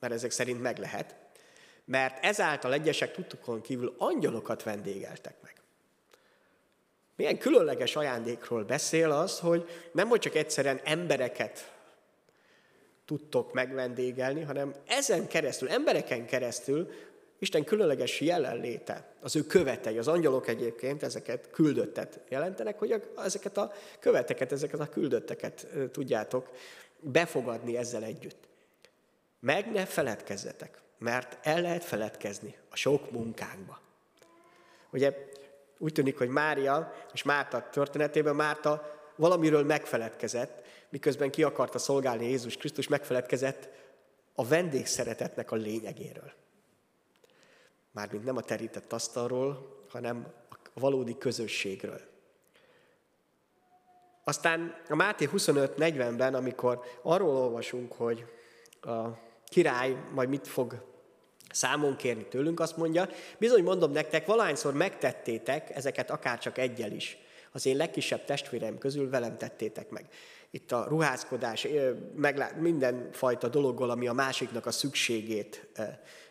mert 0.00 0.12
ezek 0.12 0.30
szerint 0.30 0.60
meg 0.60 0.78
lehet, 0.78 1.14
mert 1.84 2.24
ezáltal 2.24 2.72
egyesek 2.72 3.12
tudtukon 3.12 3.60
kívül 3.60 3.94
angyalokat 3.98 4.62
vendégeltek 4.62 5.34
meg. 5.42 5.54
Milyen 7.16 7.38
különleges 7.38 7.96
ajándékról 7.96 8.64
beszél 8.64 9.10
az, 9.10 9.38
hogy 9.38 9.68
nem 9.92 10.08
hogy 10.08 10.20
csak 10.20 10.34
egyszerűen 10.34 10.80
embereket 10.84 11.72
tudtok 13.04 13.52
megvendégelni, 13.52 14.42
hanem 14.42 14.74
ezen 14.86 15.26
keresztül, 15.26 15.70
embereken 15.70 16.26
keresztül 16.26 16.90
Isten 17.38 17.64
különleges 17.64 18.20
jelenléte, 18.20 19.12
az 19.20 19.36
ő 19.36 19.42
követei, 19.42 19.98
az 19.98 20.08
angyalok 20.08 20.48
egyébként 20.48 21.02
ezeket 21.02 21.50
küldöttet 21.50 22.20
jelentenek, 22.28 22.78
hogy 22.78 23.02
ezeket 23.24 23.56
a 23.56 23.72
követeket, 24.00 24.52
ezeket 24.52 24.80
a 24.80 24.88
küldötteket 24.88 25.66
tudjátok 25.92 26.50
befogadni 27.00 27.76
ezzel 27.76 28.04
együtt. 28.04 28.47
Meg 29.40 29.70
ne 29.70 29.86
feledkezzetek, 29.86 30.80
mert 30.98 31.38
el 31.46 31.60
lehet 31.60 31.84
feledkezni 31.84 32.56
a 32.70 32.76
sok 32.76 33.10
munkánkba. 33.10 33.80
Ugye 34.90 35.12
úgy 35.78 35.92
tűnik, 35.92 36.18
hogy 36.18 36.28
Mária 36.28 36.92
és 37.12 37.22
Márta 37.22 37.68
történetében 37.70 38.36
Márta 38.36 38.96
valamiről 39.16 39.64
megfeledkezett, 39.64 40.66
miközben 40.88 41.30
ki 41.30 41.42
akarta 41.42 41.78
szolgálni 41.78 42.28
Jézus 42.28 42.56
Krisztus, 42.56 42.88
megfeledkezett 42.88 43.68
a 44.34 44.46
vendégszeretetnek 44.46 45.50
a 45.50 45.56
lényegéről. 45.56 46.32
Mármint 47.90 48.24
nem 48.24 48.36
a 48.36 48.42
terített 48.42 48.92
asztalról, 48.92 49.76
hanem 49.88 50.32
a 50.50 50.80
valódi 50.80 51.18
közösségről. 51.18 52.00
Aztán 54.24 54.82
a 54.88 54.94
Máté 54.94 55.28
25.40-ben, 55.32 56.34
amikor 56.34 56.80
arról 57.02 57.36
olvasunk, 57.36 57.92
hogy 57.92 58.24
a 58.80 59.26
király 59.48 59.96
majd 60.14 60.28
mit 60.28 60.48
fog 60.48 60.86
számon 61.50 61.96
kérni 61.96 62.26
tőlünk, 62.26 62.60
azt 62.60 62.76
mondja, 62.76 63.08
bizony 63.38 63.62
mondom 63.62 63.92
nektek, 63.92 64.26
valahányszor 64.26 64.74
megtettétek 64.74 65.70
ezeket 65.70 66.10
akár 66.10 66.38
csak 66.38 66.58
egyel 66.58 66.92
is. 66.92 67.18
Az 67.52 67.66
én 67.66 67.76
legkisebb 67.76 68.24
testvérem 68.24 68.78
közül 68.78 69.10
velem 69.10 69.38
tettétek 69.38 69.90
meg. 69.90 70.08
Itt 70.50 70.72
a 70.72 70.86
ruházkodás, 70.88 71.66
mindenfajta 72.58 73.48
dologgal, 73.48 73.90
ami 73.90 74.08
a 74.08 74.12
másiknak 74.12 74.66
a 74.66 74.70
szükségét 74.70 75.66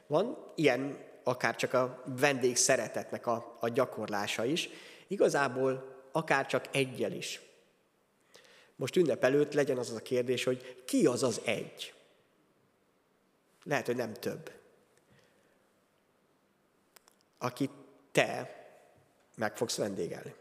van, 0.07 0.51
ilyen 0.55 0.97
akár 1.23 1.55
csak 1.55 1.73
a 1.73 2.03
vendég 2.19 2.55
szeretetnek 2.55 3.27
a, 3.27 3.57
a 3.59 3.69
gyakorlása 3.69 4.45
is, 4.45 4.69
igazából 5.07 5.95
akár 6.11 6.45
csak 6.45 6.65
egyel 6.71 7.11
is. 7.11 7.41
Most 8.75 8.95
ünnep 8.95 9.23
előtt 9.23 9.53
legyen 9.53 9.77
az 9.77 9.91
a 9.91 9.99
kérdés, 9.99 10.43
hogy 10.43 10.83
ki 10.85 11.05
az 11.05 11.23
az 11.23 11.41
egy? 11.45 11.93
Lehet, 13.67 13.85
hogy 13.85 13.95
nem 13.95 14.13
több 14.13 14.57
akit 17.37 17.71
te 18.11 18.55
meg 19.35 19.57
fogsz 19.57 19.77
vendégelni. 19.77 20.33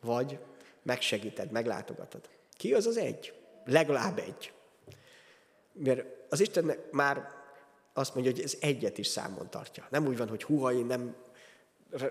Vagy 0.00 0.38
megsegíted, 0.82 1.50
meglátogatod. 1.50 2.28
Ki 2.52 2.74
az 2.74 2.86
az 2.86 2.96
egy? 2.96 3.34
Legalább 3.64 4.18
egy. 4.18 4.52
Mert 5.72 6.04
az 6.28 6.40
Isten 6.40 6.76
már 6.90 7.34
azt 7.92 8.14
mondja, 8.14 8.32
hogy 8.32 8.42
ez 8.42 8.56
egyet 8.60 8.98
is 8.98 9.06
számon 9.06 9.50
tartja. 9.50 9.86
Nem 9.90 10.06
úgy 10.06 10.16
van, 10.16 10.28
hogy 10.28 10.42
húha, 10.42 10.72
én 10.72 10.86
nem 10.86 11.16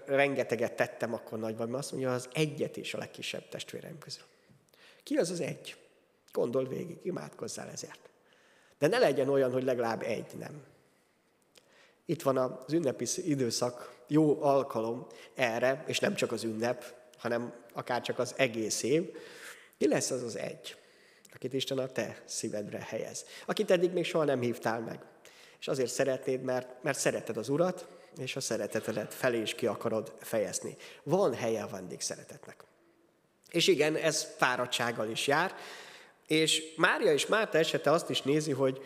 rengeteget 0.06 0.76
tettem, 0.76 1.14
akkor 1.14 1.40
nagy 1.40 1.56
mert 1.56 1.74
azt 1.74 1.92
mondja, 1.92 2.14
az 2.14 2.30
egyet 2.34 2.78
is 2.78 2.94
a 2.94 2.98
legkisebb 2.98 3.50
testvérem 3.50 3.98
közül. 3.98 4.24
Ki 5.04 5.16
az 5.16 5.30
az 5.30 5.40
egy? 5.40 5.78
Gondol 6.32 6.68
végig, 6.68 7.00
imádkozzál 7.04 7.70
ezért. 7.70 8.10
De 8.80 8.88
ne 8.88 8.98
legyen 8.98 9.30
olyan, 9.30 9.52
hogy 9.52 9.64
legalább 9.64 10.02
egy 10.02 10.32
nem. 10.40 10.64
Itt 12.06 12.22
van 12.22 12.38
az 12.38 12.74
ünnepi 12.74 13.06
időszak, 13.18 13.94
jó 14.08 14.42
alkalom 14.44 15.08
erre, 15.34 15.84
és 15.88 16.00
nem 16.00 16.16
csak 16.16 16.32
az 16.32 16.44
ünnep, 16.44 16.94
hanem 17.18 17.54
akár 17.74 18.02
csak 18.02 18.20
az 18.20 18.34
egész 18.38 18.84
év. 18.84 19.16
Ki 19.78 19.88
lesz 19.88 20.12
az 20.12 20.24
az 20.24 20.38
egy, 20.38 20.76
akit 21.34 21.54
Isten 21.54 21.78
a 21.78 21.88
te 21.88 22.22
szívedre 22.26 22.80
helyez, 22.80 23.26
akit 23.46 23.72
eddig 23.72 23.92
még 23.92 24.06
soha 24.06 24.24
nem 24.24 24.42
hívtál 24.42 24.80
meg. 24.80 25.00
És 25.60 25.68
azért 25.68 25.92
szeretnéd, 25.92 26.42
mert, 26.42 26.84
mert 26.84 27.00
szereted 27.00 27.38
az 27.38 27.50
Urat, 27.50 27.88
és 28.18 28.36
a 28.36 28.40
szeretetedet 28.40 29.14
felé 29.14 29.42
is 29.42 29.54
ki 29.54 29.68
akarod 29.68 30.14
fejezni. 30.20 30.78
Van 31.04 31.34
helye 31.34 31.64
a 31.64 31.68
vendégszeretetnek. 31.68 32.64
És 33.52 33.68
igen, 33.68 33.96
ez 33.96 34.34
fáradtsággal 34.38 35.10
is 35.10 35.28
jár, 35.28 35.56
és 36.28 36.74
Mária 36.78 37.14
és 37.14 37.26
Márta 37.26 37.58
esete 37.58 37.92
azt 37.92 38.10
is 38.10 38.22
nézi, 38.22 38.52
hogy 38.52 38.82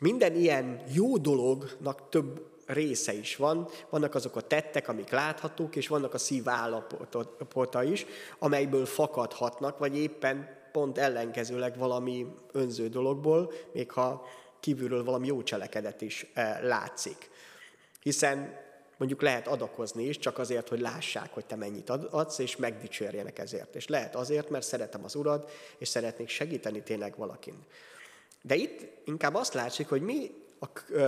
minden 0.00 0.34
ilyen 0.34 0.82
jó 0.92 1.16
dolognak 1.16 2.08
több 2.08 2.46
része 2.66 3.12
is 3.12 3.36
van. 3.36 3.68
Vannak 3.90 4.14
azok 4.14 4.36
a 4.36 4.40
tettek, 4.40 4.88
amik 4.88 5.10
láthatók, 5.10 5.76
és 5.76 5.88
vannak 5.88 6.14
a 6.14 6.18
szív 6.18 6.48
állapota 6.48 7.82
is, 7.82 8.06
amelyből 8.38 8.86
fakadhatnak, 8.86 9.78
vagy 9.78 9.98
éppen 9.98 10.56
pont 10.72 10.98
ellenkezőleg 10.98 11.78
valami 11.78 12.26
önző 12.52 12.88
dologból, 12.88 13.52
még 13.72 13.90
ha 13.90 14.26
kívülről 14.60 15.04
valami 15.04 15.26
jó 15.26 15.42
cselekedet 15.42 16.00
is 16.00 16.26
eh, 16.34 16.58
látszik. 16.62 17.30
Hiszen 18.02 18.66
mondjuk 18.98 19.22
lehet 19.22 19.48
adakozni 19.48 20.04
is, 20.04 20.18
csak 20.18 20.38
azért, 20.38 20.68
hogy 20.68 20.80
lássák, 20.80 21.32
hogy 21.32 21.46
te 21.46 21.56
mennyit 21.56 21.90
adsz, 21.90 22.38
és 22.38 22.56
megdicsérjenek 22.56 23.38
ezért. 23.38 23.74
És 23.74 23.86
lehet 23.86 24.14
azért, 24.14 24.50
mert 24.50 24.66
szeretem 24.66 25.04
az 25.04 25.14
Urad, 25.14 25.50
és 25.78 25.88
szeretnék 25.88 26.28
segíteni 26.28 26.82
tényleg 26.82 27.16
valakin. 27.16 27.54
De 28.42 28.54
itt 28.54 29.06
inkább 29.06 29.34
azt 29.34 29.54
látszik, 29.54 29.88
hogy 29.88 30.02
mi 30.02 30.30
a, 30.58 30.98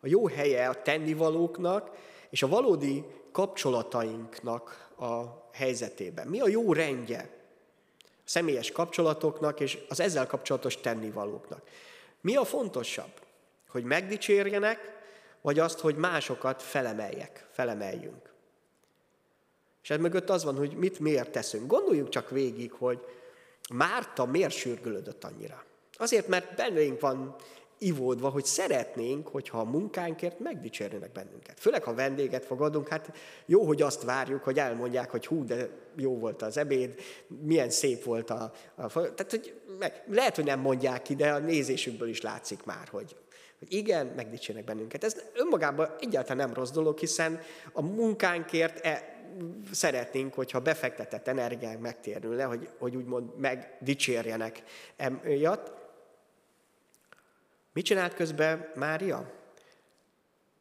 a 0.00 0.06
jó 0.06 0.26
helye 0.26 0.68
a 0.68 0.82
tennivalóknak 0.82 1.90
és 2.30 2.42
a 2.42 2.48
valódi 2.48 3.04
kapcsolatainknak 3.32 4.90
a 4.98 5.22
helyzetében. 5.52 6.26
Mi 6.26 6.40
a 6.40 6.48
jó 6.48 6.72
rendje 6.72 7.28
a 8.04 8.06
személyes 8.24 8.72
kapcsolatoknak 8.72 9.60
és 9.60 9.78
az 9.88 10.00
ezzel 10.00 10.26
kapcsolatos 10.26 10.76
tennivalóknak. 10.76 11.62
Mi 12.20 12.36
a 12.36 12.44
fontosabb? 12.44 13.20
Hogy 13.68 13.84
megdicsérjenek, 13.84 15.01
vagy 15.42 15.58
azt, 15.58 15.78
hogy 15.78 15.96
másokat 15.96 16.62
felemeljek, 16.62 17.46
felemeljünk. 17.50 18.32
És 19.82 19.90
ez 19.90 19.98
mögött 19.98 20.30
az 20.30 20.44
van, 20.44 20.56
hogy 20.56 20.76
mit 20.76 20.98
miért 20.98 21.30
teszünk. 21.30 21.66
Gondoljuk 21.66 22.08
csak 22.08 22.30
végig, 22.30 22.72
hogy 22.72 23.04
Márta 23.72 24.24
miért 24.24 24.54
sürgülődött 24.54 25.24
annyira. 25.24 25.64
Azért, 25.92 26.28
mert 26.28 26.54
bennünk 26.54 27.00
van 27.00 27.36
ivódva, 27.78 28.28
hogy 28.28 28.44
szeretnénk, 28.44 29.28
hogyha 29.28 29.58
a 29.58 29.64
munkánkért 29.64 30.38
megdicsérnének 30.38 31.12
bennünket. 31.12 31.60
Főleg, 31.60 31.82
ha 31.82 31.94
vendéget 31.94 32.44
fogadunk, 32.44 32.88
hát 32.88 33.12
jó, 33.46 33.64
hogy 33.64 33.82
azt 33.82 34.02
várjuk, 34.02 34.42
hogy 34.42 34.58
elmondják, 34.58 35.10
hogy 35.10 35.26
hú, 35.26 35.44
de 35.44 35.68
jó 35.96 36.18
volt 36.18 36.42
az 36.42 36.56
ebéd, 36.56 37.00
milyen 37.26 37.70
szép 37.70 38.04
volt 38.04 38.30
a... 38.30 38.52
a 38.74 38.86
tehát, 38.92 39.30
hogy 39.30 39.60
meg, 39.78 40.04
lehet, 40.08 40.34
hogy 40.34 40.44
nem 40.44 40.60
mondják 40.60 41.02
ki, 41.02 41.14
de 41.14 41.32
a 41.32 41.38
nézésükből 41.38 42.08
is 42.08 42.20
látszik 42.20 42.64
már, 42.64 42.88
hogy, 42.90 43.16
hogy 43.62 43.72
igen, 43.72 44.06
megdicsérnek 44.06 44.64
bennünket. 44.64 45.04
Ez 45.04 45.16
önmagában 45.34 45.94
egyáltalán 46.00 46.46
nem 46.46 46.54
rossz 46.54 46.70
dolog, 46.70 46.98
hiszen 46.98 47.40
a 47.72 47.82
munkánkért 47.82 48.84
e, 48.84 49.20
szeretnénk, 49.72 50.34
hogyha 50.34 50.60
befektetett 50.60 51.28
energiánk 51.28 51.80
megtérülne, 51.80 52.44
hogy, 52.44 52.68
hogy 52.78 52.96
úgymond 52.96 53.38
megdicsérjenek 53.38 54.62
emiatt. 54.96 55.72
Mit 57.72 57.84
csinált 57.84 58.14
közben 58.14 58.72
Mária? 58.74 59.32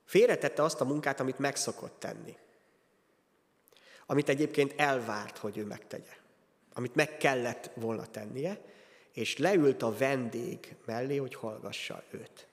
Félretette 0.06 0.64
azt 0.64 0.82
a 0.82 0.86
munkát, 0.86 1.20
amit 1.20 1.40
megszokott 1.40 2.00
tenni. 2.00 2.38
Amit 4.06 4.30
egyébként 4.30 4.74
elvárt, 4.78 5.38
hogy 5.38 5.58
ő 5.58 5.66
megtegye. 5.66 6.14
Amit 6.74 6.96
meg 6.96 7.18
kellett 7.18 7.72
volna 7.74 8.06
tennie, 8.06 8.62
és 9.14 9.38
leült 9.38 9.84
a 9.84 9.98
vendég 9.98 10.76
mellé, 10.86 11.16
hogy 11.16 11.36
hallgassa 11.36 12.04
őt. 12.12 12.50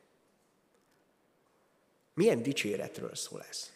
Milyen 2.18 2.42
dicséretről 2.42 3.14
szól 3.14 3.42
ez? 3.48 3.70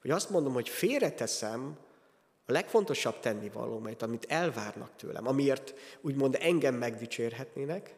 Hogy 0.00 0.10
azt 0.10 0.30
mondom, 0.30 0.52
hogy 0.52 0.68
félreteszem 0.68 1.78
a 2.46 2.52
legfontosabb 2.52 3.20
tennivaló, 3.20 3.78
mert 3.78 4.02
amit 4.02 4.24
elvárnak 4.24 4.96
tőlem, 4.96 5.26
amiért 5.26 5.74
úgymond 6.00 6.36
engem 6.40 6.74
megdicsérhetnének, 6.74 7.94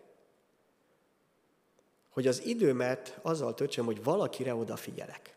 hogy 2.08 2.26
az 2.26 2.44
időmet 2.44 3.18
azzal 3.22 3.54
töltsem, 3.54 3.84
hogy 3.84 4.02
valakire 4.02 4.54
odafigyelek. 4.54 5.36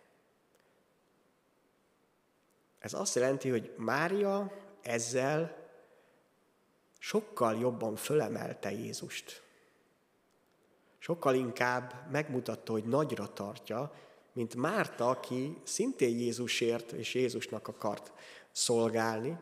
Ez 2.79 2.93
azt 2.93 3.15
jelenti, 3.15 3.49
hogy 3.49 3.73
Mária 3.77 4.51
ezzel 4.81 5.67
sokkal 6.99 7.59
jobban 7.59 7.95
fölemelte 7.95 8.71
Jézust. 8.71 9.41
Sokkal 10.97 11.35
inkább 11.35 12.07
megmutatta, 12.11 12.71
hogy 12.71 12.85
nagyra 12.85 13.33
tartja, 13.33 13.91
mint 14.33 14.55
Márta, 14.55 15.09
aki 15.09 15.57
szintén 15.63 16.17
Jézusért 16.17 16.91
és 16.91 17.13
Jézusnak 17.13 17.67
akart 17.67 18.11
szolgálni 18.51 19.39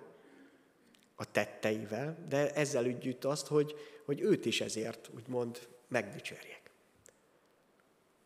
a 1.15 1.31
tetteivel, 1.31 2.25
de 2.27 2.53
ezzel 2.53 2.83
együtt 2.83 3.25
azt, 3.25 3.47
hogy, 3.47 3.75
hogy 4.05 4.21
őt 4.21 4.45
is 4.45 4.61
ezért 4.61 5.09
úgymond 5.15 5.67
megdicsérjek. 5.87 6.71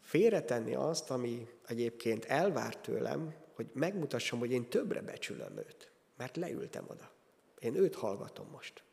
Félretenni 0.02 0.76
azt, 0.76 1.10
ami 1.10 1.48
egyébként 1.68 2.26
elvár 2.26 2.78
tőlem, 2.78 3.36
hogy 3.54 3.68
megmutassam, 3.74 4.40
hogy 4.40 4.52
én 4.52 4.70
többre 4.70 5.02
becsülöm 5.02 5.58
őt, 5.58 5.92
mert 6.18 6.36
leültem 6.36 6.86
oda. 6.88 7.12
Én 7.60 7.76
őt 7.76 7.96
hallgatom 7.96 8.48
most. 8.50 8.84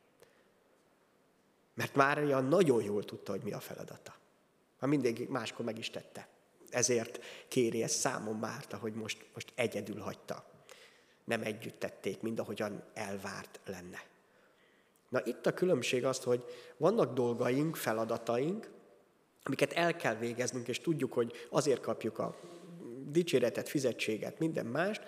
Mert 1.74 1.94
Mária 1.94 2.40
nagyon 2.40 2.82
jól 2.82 3.04
tudta, 3.04 3.32
hogy 3.32 3.42
mi 3.42 3.52
a 3.52 3.60
feladata. 3.60 4.14
Ha 4.78 4.86
mindig 4.86 5.28
máskor 5.28 5.64
meg 5.64 5.78
is 5.78 5.90
tette. 5.90 6.28
Ezért 6.72 7.20
kéri 7.48 7.82
ezt 7.82 7.98
számon 7.98 8.36
Márta, 8.36 8.76
hogy 8.76 8.94
most, 8.94 9.24
most 9.34 9.52
egyedül 9.54 10.00
hagyta. 10.00 10.50
Nem 11.24 11.42
együtt 11.42 11.78
tették, 11.78 12.20
mind 12.20 12.38
ahogyan 12.38 12.82
elvárt 12.94 13.60
lenne. 13.66 14.02
Na 15.08 15.20
itt 15.24 15.46
a 15.46 15.54
különbség 15.54 16.04
az, 16.04 16.18
hogy 16.18 16.44
vannak 16.76 17.14
dolgaink, 17.14 17.76
feladataink, 17.76 18.70
amiket 19.42 19.72
el 19.72 19.96
kell 19.96 20.14
végeznünk, 20.14 20.68
és 20.68 20.80
tudjuk, 20.80 21.12
hogy 21.12 21.32
azért 21.50 21.80
kapjuk 21.80 22.18
a 22.18 22.36
dicséretet, 23.06 23.68
fizetséget, 23.68 24.38
minden 24.38 24.66
mást, 24.66 25.02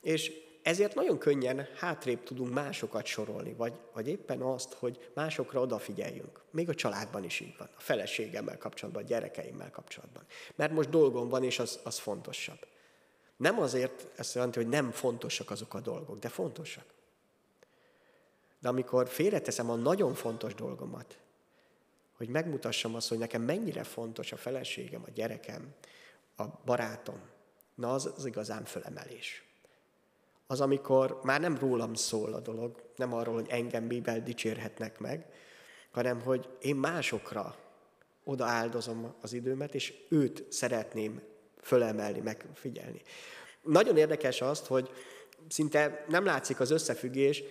és 0.00 0.32
ezért 0.68 0.94
nagyon 0.94 1.18
könnyen 1.18 1.66
hátrébb 1.76 2.22
tudunk 2.22 2.54
másokat 2.54 3.06
sorolni, 3.06 3.52
vagy, 3.52 3.72
vagy 3.92 4.08
éppen 4.08 4.40
azt, 4.40 4.72
hogy 4.72 5.10
másokra 5.14 5.60
odafigyeljünk. 5.60 6.40
Még 6.50 6.68
a 6.68 6.74
családban 6.74 7.24
is 7.24 7.40
így 7.40 7.54
van, 7.58 7.68
a 7.76 7.80
feleségemmel 7.80 8.58
kapcsolatban, 8.58 9.02
a 9.02 9.06
gyerekeimmel 9.06 9.70
kapcsolatban. 9.70 10.24
Mert 10.54 10.72
most 10.72 10.88
dolgom 10.88 11.28
van, 11.28 11.44
és 11.44 11.58
az, 11.58 11.80
az 11.84 11.98
fontosabb. 11.98 12.66
Nem 13.36 13.60
azért, 13.60 14.06
ezt 14.16 14.34
jelenti, 14.34 14.58
hogy 14.58 14.68
nem 14.68 14.90
fontosak 14.90 15.50
azok 15.50 15.74
a 15.74 15.80
dolgok, 15.80 16.18
de 16.18 16.28
fontosak. 16.28 16.84
De 18.60 18.68
amikor 18.68 19.08
félreteszem 19.08 19.70
a 19.70 19.76
nagyon 19.76 20.14
fontos 20.14 20.54
dolgomat, 20.54 21.18
hogy 22.16 22.28
megmutassam 22.28 22.94
azt, 22.94 23.08
hogy 23.08 23.18
nekem 23.18 23.42
mennyire 23.42 23.82
fontos 23.82 24.32
a 24.32 24.36
feleségem, 24.36 25.02
a 25.06 25.10
gyerekem, 25.10 25.74
a 26.36 26.44
barátom, 26.64 27.20
na 27.74 27.92
az 27.92 28.12
az 28.16 28.24
igazán 28.24 28.64
fölemelés. 28.64 29.47
Az, 30.50 30.60
amikor 30.60 31.20
már 31.22 31.40
nem 31.40 31.58
rólam 31.58 31.94
szól 31.94 32.32
a 32.32 32.40
dolog, 32.40 32.82
nem 32.96 33.12
arról, 33.12 33.34
hogy 33.34 33.48
engem 33.48 33.84
mivel 33.84 34.22
dicsérhetnek 34.22 34.98
meg, 34.98 35.26
hanem 35.90 36.20
hogy 36.20 36.48
én 36.60 36.76
másokra 36.76 37.56
odaáldozom 38.24 39.14
az 39.20 39.32
időmet, 39.32 39.74
és 39.74 39.94
őt 40.08 40.44
szeretném 40.48 41.22
fölemelni, 41.60 42.20
megfigyelni. 42.20 43.02
Nagyon 43.62 43.96
érdekes 43.96 44.40
azt, 44.40 44.66
hogy 44.66 44.90
szinte 45.48 46.04
nem 46.08 46.24
látszik 46.24 46.60
az 46.60 46.70
összefüggés, 46.70 47.42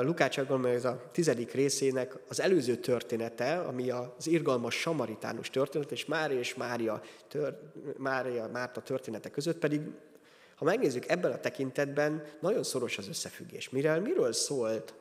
Lukács 0.00 0.38
ez 0.64 0.84
a 0.84 1.10
tizedik 1.12 1.52
részének 1.52 2.18
az 2.28 2.40
előző 2.40 2.76
története, 2.76 3.58
ami 3.58 3.90
az 3.90 4.26
irgalmas 4.26 4.74
samaritánus 4.74 5.50
történet, 5.50 5.92
és 5.92 6.06
Mária 6.06 6.38
és 6.38 6.54
Mária, 6.54 7.00
tör, 7.28 7.58
Mária 7.96 8.48
Márta 8.52 8.80
története 8.80 9.30
között 9.30 9.58
pedig, 9.58 9.80
ha 10.56 10.64
megnézzük 10.64 11.08
ebben 11.08 11.32
a 11.32 11.40
tekintetben, 11.40 12.24
nagyon 12.40 12.62
szoros 12.62 12.98
az 12.98 13.08
összefüggés. 13.08 13.70
Miről, 13.70 14.00
miről 14.00 14.32
szólt 14.32 14.94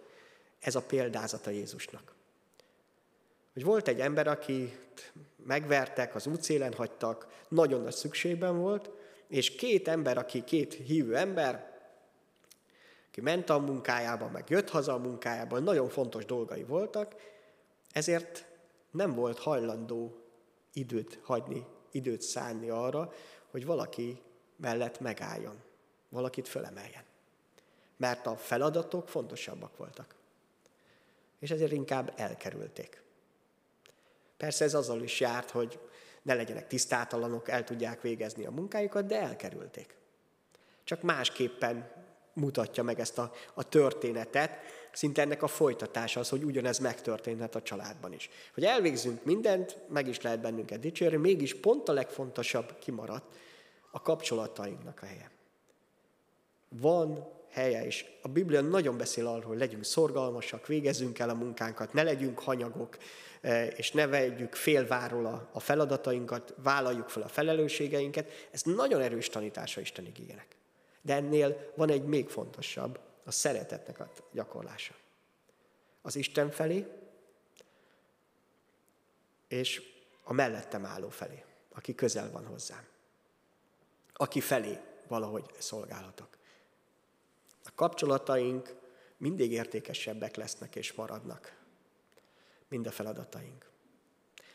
ez 0.60 0.76
a 0.76 0.82
példázata 0.82 1.50
Jézusnak? 1.50 2.14
Hogy 3.54 3.64
volt 3.64 3.88
egy 3.88 4.00
ember, 4.00 4.28
akit 4.28 5.14
megvertek, 5.46 6.16
az 6.16 6.28
útszélen 6.28 6.74
hagytak, 6.74 7.28
nagyon 7.48 7.82
nagy 7.82 7.94
szükségben 7.94 8.58
volt, 8.58 8.90
és 9.28 9.56
két 9.56 9.88
ember, 9.88 10.18
aki 10.18 10.44
két 10.44 10.74
hívő 10.74 11.16
ember, 11.16 11.74
ki 13.12 13.22
ment 13.22 13.50
a 13.50 13.60
munkájába, 13.60 14.30
meg 14.30 14.50
jött 14.50 14.70
haza 14.70 14.94
a 14.94 14.98
munkájából, 14.98 15.60
nagyon 15.60 15.90
fontos 15.90 16.26
dolgai 16.26 16.64
voltak, 16.64 17.16
ezért 17.92 18.46
nem 18.92 19.14
volt 19.14 19.40
hajlandó 19.40 20.18
időt 20.74 21.20
hagyni, 21.24 21.66
időt 21.92 22.22
szánni 22.22 22.70
arra, 22.70 23.14
hogy 23.52 23.66
valaki 23.66 24.22
mellett 24.56 25.00
megálljon, 25.00 25.62
valakit 26.10 26.48
fölemeljen. 26.48 27.04
Mert 27.98 28.26
a 28.26 28.38
feladatok 28.38 29.10
fontosabbak 29.10 29.78
voltak. 29.78 30.16
És 31.40 31.52
ezért 31.52 31.72
inkább 31.72 32.14
elkerülték. 32.16 33.02
Persze 34.38 34.64
ez 34.64 34.74
azzal 34.74 35.02
is 35.02 35.20
járt, 35.20 35.50
hogy 35.50 35.80
ne 36.22 36.34
legyenek 36.34 36.68
tisztátalanok, 36.68 37.50
el 37.50 37.64
tudják 37.64 38.02
végezni 38.02 38.46
a 38.46 38.52
munkájukat, 38.52 39.06
de 39.06 39.22
elkerülték. 39.22 39.96
Csak 40.84 41.02
másképpen 41.02 41.92
mutatja 42.34 42.84
meg 42.84 43.00
ezt 43.00 43.18
a, 43.18 43.32
a 43.54 43.70
történetet, 43.70 44.52
szinte 44.92 45.22
ennek 45.22 45.44
a 45.44 45.48
folytatása 45.48 46.20
az, 46.20 46.30
hogy 46.30 46.44
ugyanez 46.44 46.80
megtörténhet 46.80 47.56
a 47.56 47.62
családban 47.62 48.14
is. 48.14 48.30
Hogy 48.54 48.64
elvégzünk 48.64 49.24
mindent, 49.24 49.78
meg 49.90 50.08
is 50.08 50.22
lehet 50.22 50.42
bennünket 50.42 50.80
dicsérni, 50.80 51.18
mégis 51.18 51.56
pont 51.56 51.90
a 51.90 51.94
legfontosabb 51.94 52.80
kimaradt, 52.80 53.36
a 53.96 54.02
kapcsolatainknak 54.02 55.02
a 55.02 55.06
helye. 55.06 55.32
Van 56.70 57.28
helye, 57.50 57.86
és 57.86 58.06
a 58.22 58.28
Biblia 58.28 58.62
nagyon 58.62 58.98
beszél 58.98 59.28
arról, 59.28 59.44
hogy 59.44 59.58
legyünk 59.58 59.84
szorgalmasak, 59.84 60.68
végezzünk 60.68 61.20
el 61.20 61.30
a 61.30 61.34
munkánkat, 61.34 61.94
ne 61.94 62.04
legyünk 62.04 62.40
hanyagok, 62.40 62.98
e, 63.42 63.68
és 63.68 63.92
ne 63.92 64.08
vegyük 64.08 64.56
félváról 64.56 65.50
a 65.52 65.60
feladatainkat, 65.60 66.54
vállaljuk 66.58 67.10
fel 67.10 67.24
a 67.24 67.28
felelősségeinket. 67.28 68.48
Ez 68.52 68.62
nagyon 68.62 69.02
erős 69.02 69.30
tanítása 69.30 69.82
Isten 69.82 70.06
igényének. 70.06 70.56
De 71.02 71.14
ennél 71.14 71.72
van 71.76 71.90
egy 71.90 72.04
még 72.04 72.30
fontosabb, 72.30 73.00
a 73.24 73.32
szeretetnek 73.32 74.00
a 74.00 74.10
gyakorlása. 74.32 74.94
Az 76.02 76.16
Isten 76.16 76.52
felé, 76.52 76.88
és 79.48 79.82
a 80.24 80.34
mellettem 80.34 80.86
álló 80.86 81.10
felé, 81.10 81.44
aki 81.74 81.96
közel 81.96 82.32
van 82.32 82.46
hozzám. 82.46 82.94
Aki 84.18 84.40
felé 84.40 84.80
valahogy 85.08 85.46
szolgálhatok. 85.58 86.38
A 87.64 87.72
kapcsolataink 87.76 88.76
mindig 89.18 89.52
értékesebbek 89.52 90.36
lesznek 90.36 90.76
és 90.76 90.94
maradnak, 90.94 91.62
mind 92.68 92.88
a 92.88 92.92
feladataink. 92.92 93.70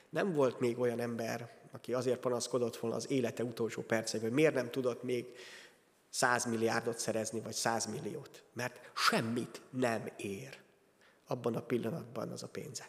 Nem 0.08 0.32
volt 0.32 0.60
még 0.60 0.78
olyan 0.78 1.00
ember, 1.00 1.58
aki 1.70 1.94
azért 1.94 2.20
panaszkodott 2.20 2.76
volna 2.76 2.96
az 2.96 3.10
élete 3.10 3.44
utolsó 3.44 3.82
perceiben, 3.82 4.28
hogy 4.28 4.38
miért 4.38 4.54
nem 4.54 4.70
tudott 4.70 5.02
még 5.02 5.36
100 6.10 6.44
milliárdot 6.44 6.98
szerezni, 6.98 7.40
vagy 7.40 7.52
100 7.52 7.86
milliót. 7.86 8.42
Mert 8.52 8.90
semmit 8.94 9.60
nem 9.70 10.12
ér 10.16 10.58
abban 11.26 11.54
a 11.54 11.62
pillanatban 11.62 12.30
az 12.30 12.42
a 12.42 12.48
pénze. 12.48 12.88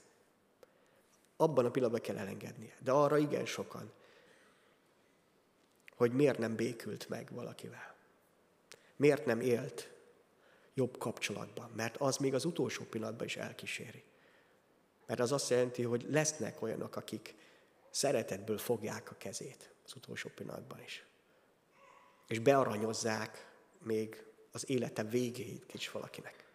Abban 1.38 1.66
a 1.66 1.72
pillanatban 1.72 2.02
kell 2.02 2.18
elengednie. 2.18 2.76
De 2.80 2.92
arra 2.92 3.18
igen 3.18 3.46
sokan, 3.46 3.92
hogy 6.02 6.14
miért 6.14 6.38
nem 6.38 6.56
békült 6.56 7.10
meg 7.10 7.28
valakivel. 7.32 7.96
Miért 8.96 9.26
nem 9.26 9.42
élt 9.42 9.90
jobb 10.74 10.98
kapcsolatban. 10.98 11.72
Mert 11.76 11.98
az 11.98 12.18
még 12.18 12.34
az 12.34 12.46
utolsó 12.46 12.84
pillanatban 12.84 13.26
is 13.26 13.38
elkíséri. 13.38 14.04
Mert 15.06 15.20
az 15.20 15.32
azt 15.32 15.50
jelenti, 15.50 15.84
hogy 15.84 16.06
lesznek 16.10 16.62
olyanok, 16.62 16.96
akik 16.96 17.36
szeretetből 17.90 18.58
fogják 18.58 19.12
a 19.12 19.16
kezét 19.18 19.74
az 19.86 19.94
utolsó 19.96 20.30
pillanatban 20.36 20.82
is 20.84 21.06
és 22.32 22.40
bearanyozzák 22.40 23.52
még 23.80 24.24
az 24.52 24.70
élete 24.70 25.04
végéig 25.04 25.64
is 25.72 25.92
valakinek. 25.92 26.46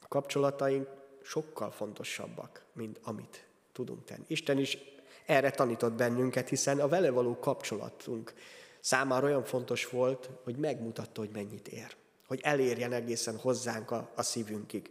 A 0.00 0.08
kapcsolataink 0.08 0.88
sokkal 1.22 1.70
fontosabbak, 1.70 2.64
mint 2.72 3.00
amit 3.02 3.46
tudunk 3.72 4.04
tenni. 4.04 4.24
Isten 4.26 4.58
is 4.58 4.78
erre 5.26 5.50
tanított 5.50 5.92
bennünket, 5.92 6.48
hiszen 6.48 6.80
a 6.80 6.88
vele 6.88 7.10
való 7.10 7.38
kapcsolatunk 7.38 8.32
számára 8.80 9.26
olyan 9.26 9.44
fontos 9.44 9.86
volt, 9.86 10.30
hogy 10.44 10.56
megmutatta, 10.56 11.20
hogy 11.20 11.30
mennyit 11.32 11.68
ér. 11.68 11.96
Hogy 12.26 12.40
elérjen 12.42 12.92
egészen 12.92 13.36
hozzánk 13.36 13.90
a, 13.90 14.12
a 14.14 14.22
szívünkig. 14.22 14.90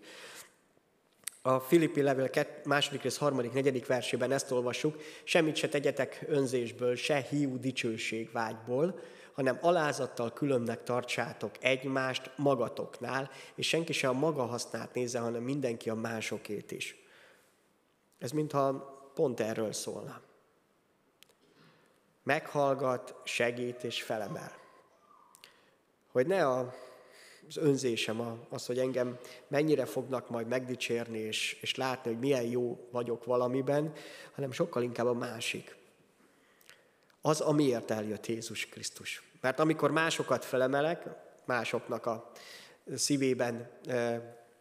A 1.42 1.60
Filippi 1.60 2.02
levél 2.02 2.30
második 2.64 3.02
rész, 3.02 3.18
harmadik, 3.18 3.54
negyedik 3.54 3.86
versében 3.86 4.32
ezt 4.32 4.52
olvassuk, 4.52 5.02
semmit 5.24 5.56
se 5.56 5.70
tegyetek 5.70 6.24
önzésből, 6.28 6.96
se 6.96 7.22
hiú 7.30 7.60
dicsőség 7.60 8.32
vágyból, 8.32 9.00
hanem 9.34 9.58
alázattal 9.62 10.34
különnek 10.34 10.84
tartsátok 10.84 11.52
egymást 11.60 12.32
magatoknál, 12.36 13.30
és 13.56 13.68
senki 13.68 13.94
se 13.94 14.08
a 14.08 14.14
maga 14.14 14.46
hasznát 14.46 14.94
nézze, 14.94 15.20
hanem 15.20 15.44
mindenki 15.44 15.90
a 15.90 15.96
másokét 15.96 16.72
is. 16.72 16.96
Ez 18.20 18.32
mintha 18.32 18.93
pont 19.14 19.40
erről 19.40 19.74
szólna. 19.74 20.22
Meghallgat, 22.24 23.16
segít 23.24 23.84
és 23.84 24.04
felemel. 24.04 24.52
Hogy 26.12 26.28
ne 26.28 26.48
a 26.48 26.74
az 27.48 27.58
önzésem 27.58 28.46
az, 28.50 28.66
hogy 28.66 28.80
engem 28.80 29.18
mennyire 29.48 29.86
fognak 29.86 30.30
majd 30.30 30.48
megdicsérni, 30.48 31.20
és, 31.20 31.58
és 31.62 31.76
látni, 31.76 32.12
hogy 32.12 32.20
milyen 32.20 32.44
jó 32.44 32.88
vagyok 32.92 33.26
valamiben, 33.26 33.94
hanem 34.36 34.52
sokkal 34.52 34.84
inkább 34.84 35.06
a 35.06 35.14
másik. 35.14 35.76
Az, 37.22 37.42
amiért 37.42 37.92
eljött 37.92 38.28
Jézus 38.28 38.66
Krisztus. 38.66 39.24
Mert 39.42 39.60
amikor 39.60 39.92
másokat 39.92 40.46
felemelek, 40.46 41.08
másoknak 41.46 42.06
a 42.06 42.32
szívében 42.96 43.70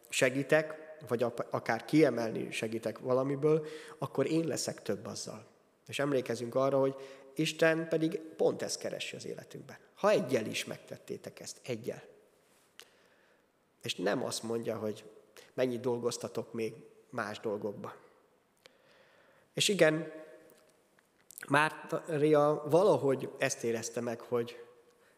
segítek, 0.09 0.82
vagy 1.07 1.25
akár 1.49 1.85
kiemelni 1.85 2.51
segítek 2.51 2.99
valamiből, 2.99 3.65
akkor 3.97 4.31
én 4.31 4.47
leszek 4.47 4.81
több 4.81 5.05
azzal. 5.05 5.45
És 5.87 5.99
emlékezünk 5.99 6.55
arra, 6.55 6.79
hogy 6.79 6.95
Isten 7.35 7.87
pedig 7.87 8.19
pont 8.19 8.61
ezt 8.61 8.79
keresi 8.79 9.15
az 9.15 9.25
életünkben. 9.25 9.77
Ha 9.95 10.09
egyel 10.09 10.45
is 10.45 10.65
megtettétek 10.65 11.39
ezt, 11.39 11.59
egyel. 11.63 12.03
És 13.81 13.95
nem 13.95 14.23
azt 14.23 14.43
mondja, 14.43 14.77
hogy 14.77 15.03
mennyit 15.53 15.79
dolgoztatok 15.79 16.53
még 16.53 16.73
más 17.09 17.39
dolgokba. 17.39 17.93
És 19.53 19.67
igen, 19.67 20.11
Mária 21.47 22.63
valahogy 22.69 23.29
ezt 23.37 23.63
érezte 23.63 24.01
meg, 24.01 24.21
hogy 24.21 24.65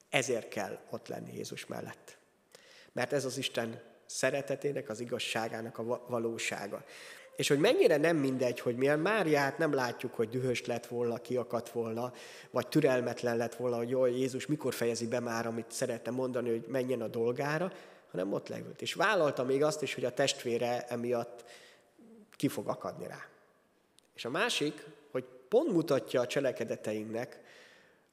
ezért 0.10 0.48
kell 0.48 0.80
ott 0.90 1.08
lenni 1.08 1.34
Jézus 1.36 1.66
mellett. 1.66 2.18
Mert 2.92 3.14
ez 3.14 3.26
az 3.26 3.38
Isten 3.38 3.82
szeretetének, 4.06 4.90
az 4.90 5.00
igazságának 5.00 5.78
a 5.78 6.04
valósága. 6.08 6.84
És 7.36 7.48
hogy 7.48 7.60
mennyire 7.60 7.98
nem 7.98 8.18
mindegy, 8.18 8.60
hogy 8.60 8.76
milyen 8.76 9.00
Máriát 9.00 9.58
nem 9.58 9.74
látjuk, 9.74 10.14
hogy 10.14 10.30
dühös 10.30 10.66
lett 10.66 10.86
volna, 10.86 11.18
kiakadt 11.18 11.70
volna, 11.70 12.14
vagy 12.52 12.68
türelmetlen 12.68 13.38
lett 13.38 13.56
volna, 13.56 13.78
hogy 13.78 13.90
jó, 13.90 14.06
Jézus 14.06 14.46
mikor 14.46 14.74
fejezi 14.74 15.08
be 15.08 15.20
már, 15.20 15.48
amit 15.48 15.72
szeretne 15.72 16.12
mondani, 16.12 16.50
hogy 16.50 16.66
menjen 16.68 17.02
a 17.02 17.08
dolgára, 17.08 17.72
hanem 18.12 18.34
ott 18.34 18.48
leült. 18.48 18.82
És 18.82 18.94
vállalta 18.94 19.44
még 19.44 19.64
azt 19.64 19.82
is, 19.82 19.94
hogy 19.94 20.06
a 20.06 20.14
testvére 20.14 20.86
emiatt 20.88 21.46
ki 22.36 22.48
fog 22.48 22.68
akadni 22.68 23.08
rá. 23.08 23.28
És 24.16 24.26
a 24.26 24.30
másik, 24.30 24.86
hogy 25.12 25.24
pont 25.48 25.72
mutatja 25.72 26.22
a 26.22 26.28
cselekedeteinknek 26.28 27.40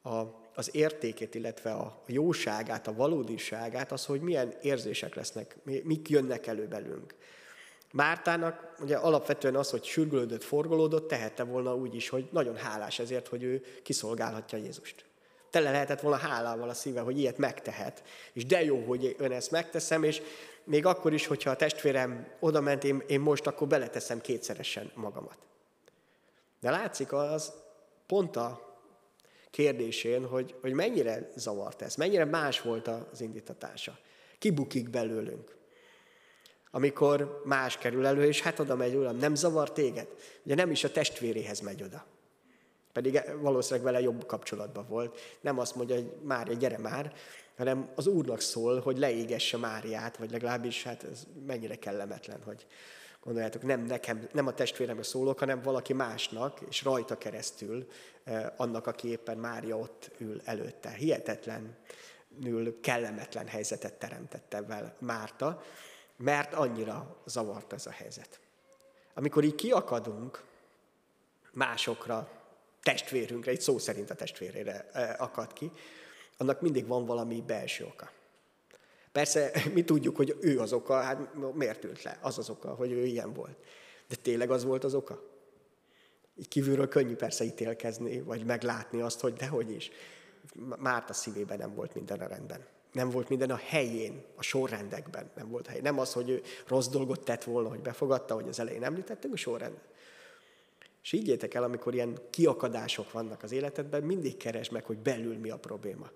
a, 0.03 0.21
az 0.55 0.75
értékét, 0.75 1.35
illetve 1.35 1.73
a 1.73 2.03
jóságát, 2.07 2.87
a 2.87 2.95
valódiságát, 2.95 3.93
az, 3.93 4.07
hogy 4.07 4.21
milyen 4.21 4.55
érzések 4.62 5.15
lesznek, 5.15 5.57
mik 5.62 6.09
jönnek 6.09 6.47
elő 6.47 6.67
belünk. 6.67 7.15
Mártának 7.93 8.75
ugye 8.81 8.97
alapvetően 8.97 9.57
az, 9.57 9.71
hogy 9.71 9.85
sürgölődött, 9.85 10.43
forgolódott, 10.43 11.09
tehette 11.09 11.45
volna 11.45 11.75
úgy 11.75 11.95
is, 11.95 12.09
hogy 12.09 12.29
nagyon 12.33 12.57
hálás 12.57 12.99
ezért, 12.99 13.29
hogy 13.29 13.43
ő 13.43 13.65
kiszolgálhatja 13.83 14.59
Jézust. 14.59 15.05
Tele 15.51 15.71
lehetett 15.71 16.01
volna 16.01 16.17
hálával 16.17 16.69
a 16.69 16.75
szíve, 16.75 17.01
hogy 17.01 17.19
ilyet 17.19 17.38
megtehet. 17.38 18.03
És 18.33 18.47
de 18.47 18.65
jó, 18.65 18.85
hogy 18.85 19.15
ön 19.19 19.33
ezt 19.33 19.51
megteszem, 19.51 20.03
és 20.03 20.23
még 20.65 20.87
akkor 20.87 21.12
is, 21.12 21.27
hogyha 21.27 21.51
a 21.51 21.57
testvérem 21.57 22.27
oda 22.41 22.61
ment, 22.61 22.85
én, 22.85 23.03
én 23.07 23.21
most 23.21 23.47
akkor 23.47 23.67
beleteszem 23.67 24.21
kétszeresen 24.21 24.93
magamat. 24.95 25.38
De 26.61 26.71
látszik 26.71 27.12
az 27.12 27.53
pont 28.07 28.37
a 28.37 28.72
kérdésén, 29.53 30.27
hogy, 30.27 30.55
hogy 30.61 30.73
mennyire 30.73 31.29
zavart 31.37 31.83
ez, 31.83 31.95
mennyire 31.95 32.25
más 32.25 32.61
volt 32.61 32.88
az 32.88 33.21
indítatása. 33.21 33.99
Kibukik 34.38 34.91
belőlünk. 34.91 35.57
Amikor 36.71 37.43
más 37.45 37.79
kerül 37.79 38.07
elő, 38.07 38.25
és 38.25 38.41
hát 38.41 38.59
oda 38.59 38.77
megy, 38.77 38.95
uram, 38.95 39.17
nem 39.17 39.35
zavar 39.35 39.73
téged? 39.73 40.09
Ugye 40.43 40.55
nem 40.55 40.71
is 40.71 40.85
a 40.85 40.91
testvéréhez 40.91 41.61
megy 41.61 41.83
oda. 41.83 42.07
Pedig 42.93 43.21
valószínűleg 43.41 43.85
vele 43.85 44.01
jobb 44.01 44.27
kapcsolatban 44.27 44.87
volt. 44.88 45.19
Nem 45.41 45.59
azt 45.59 45.75
mondja, 45.75 45.95
hogy 45.95 46.12
Mária, 46.23 46.55
gyere 46.55 46.79
már, 46.79 47.12
hanem 47.57 47.91
az 47.95 48.07
Úrnak 48.07 48.41
szól, 48.41 48.81
hogy 48.81 48.99
leégesse 48.99 49.57
Máriát, 49.57 50.17
vagy 50.17 50.31
legalábbis 50.31 50.83
hát 50.83 51.05
ez 51.05 51.27
mennyire 51.47 51.77
kellemetlen, 51.77 52.43
hogy 52.45 52.67
gondoljátok, 53.25 53.63
nem 53.63 53.81
nekem, 53.81 54.29
nem 54.33 54.47
a 54.47 54.55
testvéremre 54.55 55.03
szólok, 55.03 55.39
hanem 55.39 55.63
valaki 55.63 55.93
másnak, 55.93 56.61
és 56.69 56.83
rajta 56.83 57.19
keresztül 57.19 57.89
eh, 58.25 58.47
annak, 58.57 58.87
aki 58.87 59.09
éppen 59.09 59.39
Mária 59.39 59.79
ott 59.79 60.11
ül 60.19 60.41
előtte. 60.45 60.91
Hihetetlenül 60.91 62.81
kellemetlen 62.81 63.47
helyzetet 63.47 63.99
teremtett 63.99 64.55
ebben 64.55 64.95
Márta, 64.99 65.63
mert 66.17 66.55
annyira 66.55 67.17
zavart 67.27 67.73
ez 67.73 67.87
a 67.87 67.91
helyzet. 67.91 68.41
Amikor 69.15 69.45
így 69.45 69.55
kiakadunk 69.55 70.43
másokra, 71.53 72.29
testvérünkre, 72.83 73.51
egy 73.51 73.61
szó 73.61 73.79
szerint 73.79 74.11
a 74.11 74.15
testvérére 74.15 74.89
eh, 74.93 75.21
akad 75.21 75.53
ki, 75.53 75.73
annak 76.37 76.61
mindig 76.61 76.87
van 76.87 77.05
valami 77.05 77.43
belső 77.47 77.85
oka. 77.85 78.11
Persze 79.12 79.53
mi 79.75 79.85
tudjuk, 79.85 80.16
hogy 80.16 80.37
ő 80.40 80.61
az 80.61 80.72
oka, 80.72 81.01
hát 81.01 81.35
miért 81.55 81.85
ült 81.85 82.03
le? 82.03 82.18
Az 82.20 82.38
az 82.38 82.51
oka, 82.51 82.75
hogy 82.75 82.92
ő 82.92 83.05
ilyen 83.05 83.33
volt. 83.33 83.57
De 84.09 84.14
tényleg 84.22 84.51
az 84.51 84.64
volt 84.64 84.85
az 84.85 84.94
oka? 84.94 85.22
Így 86.37 86.48
kívülről 86.48 86.88
könnyű 86.88 87.14
persze 87.14 87.44
ítélkezni, 87.44 88.20
vagy 88.20 88.44
meglátni 88.44 89.01
azt, 89.01 89.20
hogy 89.20 89.33
dehogy 89.33 89.70
is. 89.70 89.90
Márta 90.79 91.12
szívében 91.12 91.59
nem 91.59 91.75
volt 91.75 91.94
minden 91.94 92.20
a 92.20 92.27
rendben. 92.27 92.66
Nem 92.92 93.11
volt 93.11 93.29
minden 93.29 93.51
a 93.51 93.57
helyén, 93.57 94.25
a 94.37 94.42
sorrendekben 94.42 95.31
nem 95.35 95.48
volt 95.48 95.66
hely. 95.66 95.81
Nem 95.81 95.98
az, 95.98 96.12
hogy 96.12 96.31
ő 96.31 96.42
rossz 96.66 96.88
dolgot 96.88 97.25
tett 97.25 97.44
volna, 97.44 97.68
hogy 97.68 97.81
befogadta, 97.81 98.35
hogy 98.35 98.48
az 98.48 98.61
elején 98.61 98.85
említettünk 98.85 99.35
a 99.35 99.37
sorrend. 99.37 99.79
És 101.03 101.12
így 101.12 101.48
el, 101.51 101.62
amikor 101.62 101.94
ilyen 101.94 102.18
kiakadások 102.31 103.12
vannak 103.12 103.42
az 103.42 103.53
életedben, 103.53 104.03
mindig 104.03 104.37
keresd 104.37 104.72
meg, 104.72 104.85
hogy 104.85 104.98
belül 104.98 105.38
mi 105.38 105.51
a 105.51 105.59
probléma. 105.59 106.11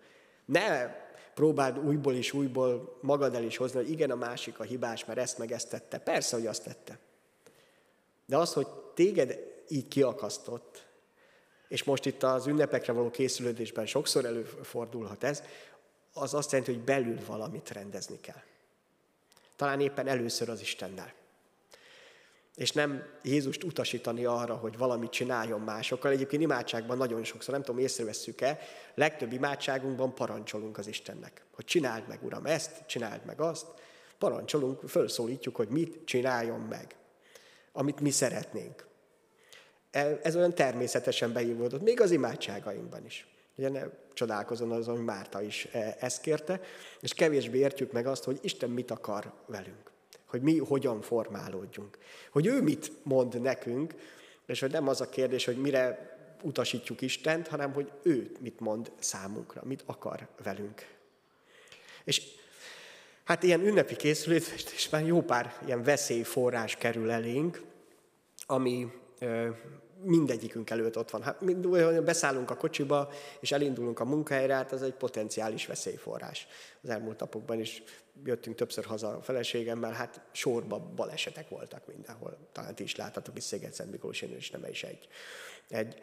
Ne 0.44 0.94
próbáld 1.36 1.78
újból 1.78 2.14
és 2.14 2.32
újból 2.32 2.98
magad 3.00 3.34
el 3.34 3.42
is 3.42 3.56
hozni, 3.56 3.78
hogy 3.78 3.90
igen, 3.90 4.10
a 4.10 4.14
másik 4.14 4.58
a 4.58 4.62
hibás, 4.62 5.04
mert 5.04 5.18
ezt 5.18 5.38
meg 5.38 5.52
ezt 5.52 5.68
tette. 5.68 5.98
Persze, 5.98 6.36
hogy 6.36 6.46
azt 6.46 6.64
tette. 6.64 6.98
De 8.26 8.36
az, 8.36 8.52
hogy 8.52 8.66
téged 8.94 9.38
így 9.68 9.88
kiakasztott, 9.88 10.86
és 11.68 11.84
most 11.84 12.06
itt 12.06 12.22
az 12.22 12.46
ünnepekre 12.46 12.92
való 12.92 13.10
készülődésben 13.10 13.86
sokszor 13.86 14.24
előfordulhat 14.24 15.24
ez, 15.24 15.42
az 16.12 16.34
azt 16.34 16.50
jelenti, 16.52 16.72
hogy 16.72 16.84
belül 16.84 17.18
valamit 17.26 17.70
rendezni 17.70 18.20
kell. 18.20 18.42
Talán 19.56 19.80
éppen 19.80 20.06
először 20.06 20.48
az 20.48 20.60
Istennel 20.60 21.12
és 22.56 22.72
nem 22.72 23.04
Jézust 23.22 23.64
utasítani 23.64 24.24
arra, 24.24 24.54
hogy 24.54 24.78
valamit 24.78 25.10
csináljon 25.10 25.60
másokkal. 25.60 26.10
Egyébként 26.10 26.42
imádságban 26.42 26.96
nagyon 26.96 27.24
sokszor, 27.24 27.54
nem 27.54 27.62
tudom, 27.62 27.80
észrevesszük-e, 27.80 28.58
legtöbb 28.94 29.32
imádságunkban 29.32 30.14
parancsolunk 30.14 30.78
az 30.78 30.86
Istennek, 30.86 31.44
hogy 31.54 31.64
csináld 31.64 32.08
meg, 32.08 32.18
Uram, 32.22 32.46
ezt, 32.46 32.86
csináld 32.86 33.24
meg 33.24 33.40
azt. 33.40 33.66
Parancsolunk, 34.18 34.88
felszólítjuk, 34.88 35.56
hogy 35.56 35.68
mit 35.68 36.04
csináljon 36.04 36.60
meg, 36.60 36.96
amit 37.72 38.00
mi 38.00 38.10
szeretnénk. 38.10 38.86
E, 39.90 40.18
ez 40.22 40.36
olyan 40.36 40.54
természetesen 40.54 41.32
beívódott, 41.32 41.82
még 41.82 42.00
az 42.00 42.10
imádságainkban 42.10 43.04
is. 43.04 43.26
Ugye 43.56 43.68
ne 43.68 43.82
csodálkozon 44.14 44.70
az, 44.70 44.86
hogy 44.86 45.04
Márta 45.04 45.42
is 45.42 45.68
e, 45.72 45.96
ezt 46.00 46.20
kérte, 46.20 46.60
és 47.00 47.14
kevésbé 47.14 47.58
értjük 47.58 47.92
meg 47.92 48.06
azt, 48.06 48.24
hogy 48.24 48.38
Isten 48.42 48.70
mit 48.70 48.90
akar 48.90 49.32
velünk 49.46 49.94
hogy 50.26 50.42
mi 50.42 50.58
hogyan 50.58 51.00
formálódjunk. 51.00 51.98
Hogy 52.30 52.46
ő 52.46 52.62
mit 52.62 52.92
mond 53.02 53.40
nekünk, 53.40 53.94
és 54.46 54.60
hogy 54.60 54.70
nem 54.70 54.88
az 54.88 55.00
a 55.00 55.08
kérdés, 55.08 55.44
hogy 55.44 55.56
mire 55.56 56.14
utasítjuk 56.42 57.00
Istent, 57.00 57.48
hanem 57.48 57.72
hogy 57.72 57.92
ő 58.02 58.32
mit 58.40 58.60
mond 58.60 58.92
számunkra, 58.98 59.62
mit 59.64 59.82
akar 59.86 60.28
velünk. 60.42 60.86
És 62.04 62.22
hát 63.24 63.42
ilyen 63.42 63.66
ünnepi 63.66 63.96
készülés, 63.96 64.44
és 64.74 64.88
már 64.88 65.06
jó 65.06 65.22
pár 65.22 65.54
ilyen 65.64 65.82
veszélyforrás 65.82 66.76
kerül 66.76 67.10
elénk, 67.10 67.62
ami 68.46 68.92
mindegyikünk 70.02 70.70
előtt 70.70 70.98
ott 70.98 71.10
van. 71.10 71.22
Hát 71.22 71.44
beszállunk 72.04 72.50
a 72.50 72.56
kocsiba, 72.56 73.10
és 73.40 73.52
elindulunk 73.52 74.00
a 74.00 74.04
munkahelyre, 74.04 74.54
hát 74.54 74.72
ez 74.72 74.82
egy 74.82 74.94
potenciális 74.94 75.66
veszélyforrás. 75.66 76.46
Az 76.82 76.88
elmúlt 76.88 77.20
napokban 77.20 77.60
is 77.60 77.82
jöttünk 78.24 78.56
többször 78.56 78.84
haza 78.84 79.08
a 79.08 79.22
feleségemmel, 79.22 79.92
hát 79.92 80.20
sorba 80.32 80.78
balesetek 80.78 81.48
voltak 81.48 81.86
mindenhol. 81.86 82.36
Talán 82.52 82.74
ti 82.74 82.82
is 82.82 82.96
láthatok, 82.96 83.36
is 83.36 83.44
Széget-Szent 83.44 83.90
Miklósén 83.90 84.34
és 84.34 84.50
nem 84.50 84.64
is 84.70 84.82
egy. 84.82 85.08
egy 85.68 86.00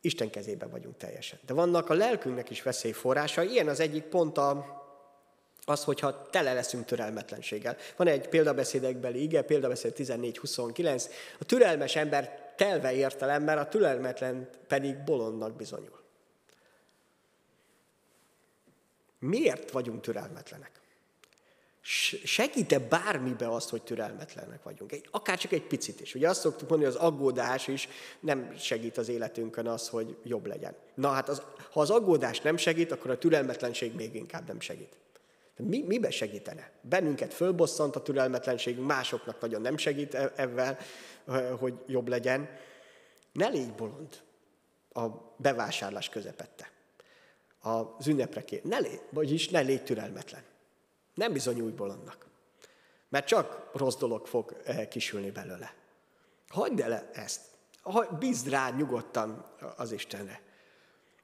Isten 0.00 0.30
kezében 0.30 0.70
vagyunk 0.70 0.96
teljesen. 0.96 1.38
De 1.46 1.54
vannak 1.54 1.90
a 1.90 1.94
lelkünknek 1.94 2.50
is 2.50 2.62
veszélyforrása. 2.62 3.42
Ilyen 3.42 3.68
az 3.68 3.80
egyik 3.80 4.02
pont 4.02 4.38
a, 4.38 4.80
az, 5.64 5.84
hogyha 5.84 6.28
tele 6.30 6.52
leszünk 6.52 6.84
türelmetlenséggel. 6.84 7.76
Van 7.96 8.06
egy 8.06 8.28
példabeszédekbeli 8.28 9.22
ige, 9.22 9.42
példabeszéd 9.42 9.94
14-29. 9.96 11.04
A 11.38 11.44
türelmes 11.44 11.96
ember 11.96 12.41
telve 12.56 12.92
értelemmel, 12.92 13.58
a 13.58 13.68
türelmetlen 13.68 14.48
pedig 14.66 15.04
bolondnak 15.04 15.56
bizonyul. 15.56 16.00
Miért 19.18 19.70
vagyunk 19.70 20.00
türelmetlenek? 20.00 20.80
Segít-e 22.24 22.78
bármibe 22.78 23.48
azt, 23.48 23.68
hogy 23.68 23.82
türelmetlenek 23.82 24.62
vagyunk? 24.62 24.92
Egy, 24.92 25.08
akár 25.10 25.38
csak 25.38 25.52
egy 25.52 25.62
picit 25.62 26.00
is. 26.00 26.14
Ugye 26.14 26.28
azt 26.28 26.40
szoktuk 26.40 26.68
mondani, 26.68 26.92
hogy 26.92 27.00
az 27.00 27.08
aggódás 27.08 27.68
is 27.68 27.88
nem 28.20 28.56
segít 28.56 28.96
az 28.98 29.08
életünkön 29.08 29.66
az, 29.66 29.88
hogy 29.88 30.16
jobb 30.22 30.46
legyen. 30.46 30.74
Na 30.94 31.08
hát 31.08 31.28
az, 31.28 31.42
ha 31.72 31.80
az 31.80 31.90
aggódás 31.90 32.40
nem 32.40 32.56
segít, 32.56 32.92
akkor 32.92 33.10
a 33.10 33.18
türelmetlenség 33.18 33.94
még 33.94 34.14
inkább 34.14 34.46
nem 34.46 34.60
segít. 34.60 34.96
Mi, 35.56 35.82
mibe 35.82 36.10
segítene? 36.10 36.70
Bennünket 36.80 37.34
fölbosszant 37.34 37.96
a 37.96 38.02
türelmetlenség, 38.02 38.78
másoknak 38.78 39.40
nagyon 39.40 39.60
nem 39.60 39.76
segít 39.76 40.14
ebben, 40.14 40.76
hogy 41.58 41.74
jobb 41.86 42.08
legyen. 42.08 42.48
Ne 43.32 43.48
légy 43.48 43.72
bolond 43.72 44.22
a 44.92 45.06
bevásárlás 45.36 46.08
közepette. 46.08 46.70
Az 47.60 48.06
ünnepre 48.06 48.44
kér. 48.44 48.62
Ne 48.62 48.78
légy, 48.78 49.02
vagyis 49.10 49.48
ne 49.48 49.60
légy 49.60 49.84
türelmetlen. 49.84 50.42
Nem 51.14 51.32
bizonyulj 51.32 51.72
bolondnak. 51.72 52.26
Mert 53.08 53.26
csak 53.26 53.70
rossz 53.72 53.96
dolog 53.96 54.26
fog 54.26 54.62
kisülni 54.88 55.30
belőle. 55.30 55.74
Hagyd 56.48 56.80
el 56.80 57.10
ezt. 57.12 57.40
Bízd 58.18 58.48
rá 58.48 58.70
nyugodtan 58.70 59.56
az 59.76 59.92
Istenre. 59.92 60.40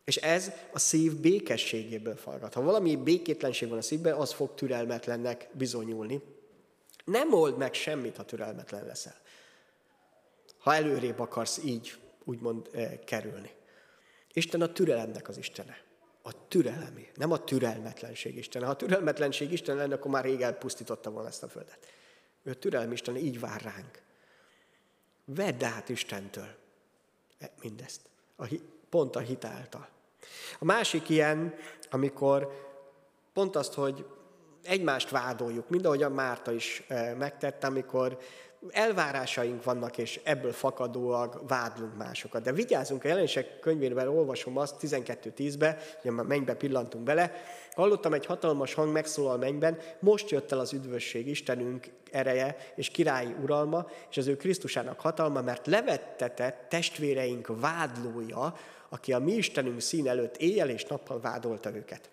És 0.09 0.17
ez 0.17 0.53
a 0.73 0.79
szív 0.79 1.21
békességéből 1.21 2.17
falgat. 2.17 2.55
Ha 2.55 2.63
valami 2.63 2.97
békétlenség 2.97 3.69
van 3.69 3.79
a 3.79 3.83
szívben, 3.83 4.15
az 4.15 4.33
fog 4.33 4.55
türelmetlennek 4.55 5.49
bizonyulni. 5.53 6.23
Nem 7.05 7.33
old 7.33 7.57
meg 7.57 7.75
semmit, 7.75 8.17
ha 8.17 8.25
türelmetlen 8.25 8.87
leszel. 8.87 9.17
Ha 10.59 10.75
előrébb 10.75 11.19
akarsz 11.19 11.61
így, 11.65 11.97
úgymond 12.25 12.69
eh, 12.73 12.99
kerülni. 13.05 13.51
Isten 14.33 14.61
a 14.61 14.73
türelemnek 14.73 15.29
az 15.29 15.39
Istene. 15.39 15.81
A 16.23 16.49
türelemi, 16.49 17.09
nem 17.15 17.33
a 17.33 17.45
türelmetlenség 17.45 18.37
Istene. 18.37 18.65
Ha 18.65 18.71
a 18.71 18.77
türelmetlenség 18.77 19.53
Isten 19.53 19.77
lenne, 19.77 19.95
akkor 19.95 20.11
már 20.11 20.25
rég 20.25 20.41
elpusztította 20.41 21.11
volna 21.11 21.29
ezt 21.29 21.43
a 21.43 21.49
földet. 21.49 21.79
Ő 22.43 22.51
a 22.51 22.55
türelem 22.55 22.93
Isten 22.93 23.17
így 23.17 23.41
vár 23.41 23.63
ránk. 23.63 24.03
Vedd 25.25 25.65
át 25.65 25.89
Istentől 25.89 26.49
e, 27.39 27.51
mindezt. 27.63 28.01
A, 28.37 28.55
pont 28.89 29.17
a 29.17 29.21
hit 29.21 29.45
által. 29.45 29.97
A 30.59 30.65
másik 30.65 31.09
ilyen, 31.09 31.55
amikor 31.91 32.67
pont 33.33 33.57
azt, 33.57 33.75
hogy 33.75 34.07
egymást 34.63 35.11
vádoljuk, 35.11 35.69
mind 35.69 35.85
ahogy 35.85 36.03
a 36.03 36.09
Márta 36.09 36.53
is 36.53 36.83
e, 36.89 37.15
megtette, 37.15 37.67
amikor 37.67 38.19
elvárásaink 38.71 39.65
vannak, 39.65 39.99
és 39.99 40.21
ebből 40.25 40.53
fakadóak 40.53 41.49
vádlunk 41.49 41.97
másokat. 41.97 42.43
De 42.43 42.53
vigyázzunk, 42.53 43.05
a 43.05 43.09
jelenések 43.09 43.59
könyvében 43.61 44.09
olvasom 44.09 44.57
azt, 44.57 44.77
12.10-be, 44.81 45.79
ugye 46.01 46.11
már 46.11 46.25
mennybe 46.25 46.55
pillantunk 46.55 47.05
bele, 47.05 47.33
hallottam 47.75 48.13
egy 48.13 48.27
hatalmas 48.27 48.75
hang 48.75 48.93
megszólal 48.93 49.37
mennyben, 49.37 49.79
most 49.99 50.31
jött 50.31 50.53
el 50.53 50.59
az 50.59 50.73
üdvösség, 50.73 51.27
Istenünk 51.27 51.91
ereje 52.11 52.57
és 52.75 52.89
királyi 52.89 53.35
uralma, 53.43 53.87
és 54.11 54.17
az 54.17 54.27
ő 54.27 54.37
Krisztusának 54.37 55.01
hatalma, 55.01 55.43
mert 55.43 55.67
levettetett 55.67 56.67
testvéreink 56.69 57.61
vádlója, 57.61 58.57
aki 58.89 59.13
a 59.13 59.19
mi 59.19 59.33
Istenünk 59.33 59.81
szín 59.81 60.09
előtt 60.09 60.37
éjjel 60.37 60.69
és 60.69 60.85
nappal 60.85 61.21
vádolta 61.21 61.75
őket. 61.75 62.11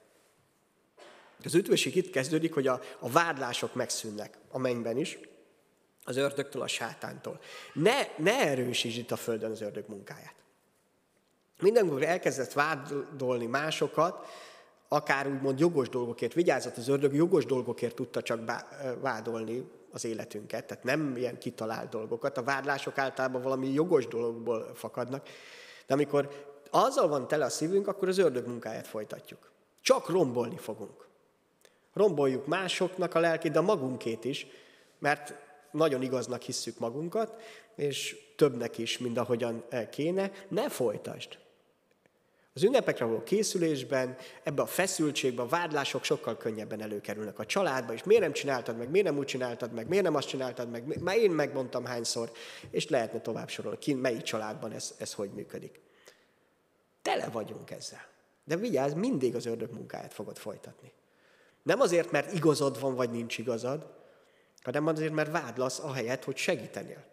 Az 1.44 1.56
üdvösség 1.56 1.96
itt 1.96 2.10
kezdődik, 2.10 2.54
hogy 2.54 2.68
a, 2.68 2.80
a 3.00 3.10
vádlások 3.10 3.74
megszűnnek 3.74 4.38
a 4.52 4.58
mennyben 4.58 4.98
is, 4.98 5.20
az 6.06 6.18
ördögtől, 6.18 6.62
a 6.62 6.68
sátántól. 6.68 7.40
Ne, 7.74 7.96
ne 8.18 8.40
erősítsd 8.40 8.98
itt 8.98 9.12
a 9.12 9.16
földön 9.16 9.52
az 9.52 9.62
ördög 9.62 9.86
munkáját. 9.88 10.36
Mindenkor 11.60 12.04
elkezdett 12.04 12.54
vádolni 12.54 13.46
másokat, 13.46 14.28
akár 14.88 15.28
úgymond 15.28 15.60
jogos 15.60 15.90
dolgokért, 15.90 16.34
vigyázott 16.34 16.78
az 16.78 16.88
ördög, 16.88 17.14
jogos 17.14 17.46
dolgokért 17.46 17.96
tudta 17.96 18.22
csak 18.22 18.52
vádolni 19.02 19.70
az 19.92 20.06
életünket, 20.06 20.66
tehát 20.66 20.84
nem 20.84 21.18
ilyen 21.18 21.38
kitalált 21.38 21.90
dolgokat. 21.90 22.38
A 22.38 22.44
vádlások 22.44 22.98
általában 22.98 23.42
valami 23.42 23.68
jogos 23.68 24.08
dologból 24.08 24.72
fakadnak, 24.76 25.28
de 25.88 25.94
amikor 25.94 26.46
azzal 26.70 27.08
van 27.08 27.28
tele 27.28 27.46
a 27.46 27.50
szívünk, 27.50 27.88
akkor 27.88 28.08
az 28.08 28.18
ördög 28.18 28.48
munkáját 28.48 28.88
folytatjuk. 28.88 29.52
Csak 29.82 30.10
rombolni 30.10 30.58
fogunk. 30.58 31.08
Romboljuk 31.94 32.48
másoknak 32.48 33.16
a 33.16 33.20
lelkét, 33.20 33.52
de 33.52 33.62
magunkét 33.62 34.26
is, 34.26 34.48
mert 35.00 35.34
nagyon 35.76 36.02
igaznak 36.02 36.42
hisszük 36.42 36.80
magunkat, 36.80 37.42
és 37.76 38.18
többnek 38.36 38.78
is, 38.78 38.98
mint 38.98 39.18
ahogyan 39.18 39.66
kéne, 39.92 40.32
ne 40.48 40.70
folytasd. 40.70 41.38
Az 42.54 42.64
ünnepekre 42.64 43.06
való 43.06 43.24
készülésben, 43.24 44.18
ebbe 44.44 44.62
a 44.62 44.66
feszültségbe, 44.66 45.42
a 45.42 45.48
vádlások 45.48 46.04
sokkal 46.04 46.38
könnyebben 46.38 46.82
előkerülnek 46.82 47.40
a 47.40 47.46
családba, 47.46 47.94
és 47.94 48.04
miért 48.04 48.22
nem 48.22 48.34
csináltad 48.34 48.78
meg, 48.78 48.90
miért 48.90 49.08
nem 49.08 49.18
úgy 49.18 49.26
csináltad 49.26 49.74
meg, 49.74 49.88
miért 49.88 50.04
nem 50.04 50.16
azt 50.16 50.28
csináltad 50.28 50.70
meg, 50.70 51.02
már 51.02 51.18
én 51.18 51.32
megmondtam 51.32 51.86
hányszor, 51.86 52.32
és 52.70 52.90
lehetne 52.90 53.22
tovább 53.22 53.50
sorolni, 53.50 53.78
ki, 53.78 53.94
melyik 53.94 54.22
családban 54.22 54.72
ez, 54.72 54.96
ez 54.98 55.14
hogy 55.14 55.30
működik. 55.30 55.80
Tele 57.02 57.30
vagyunk 57.30 57.72
ezzel. 57.72 58.08
De 58.44 58.56
vigyázz, 58.56 58.94
mindig 58.94 59.36
az 59.36 59.46
ördög 59.46 59.72
munkáját 59.72 60.14
fogod 60.14 60.38
folytatni. 60.38 60.92
Nem 61.64 61.80
azért, 61.80 62.12
mert 62.12 62.34
igazad 62.34 62.80
van, 62.80 62.96
vagy 62.96 63.10
nincs 63.10 63.38
igazad, 63.38 63.95
hanem 64.66 64.88
azért, 64.88 65.14
mert 65.14 65.32
vádlasz 65.32 65.80
ahelyett, 65.80 66.24
hogy 66.24 66.38
segítenél. 66.38 67.06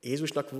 Jézusnak 0.00 0.50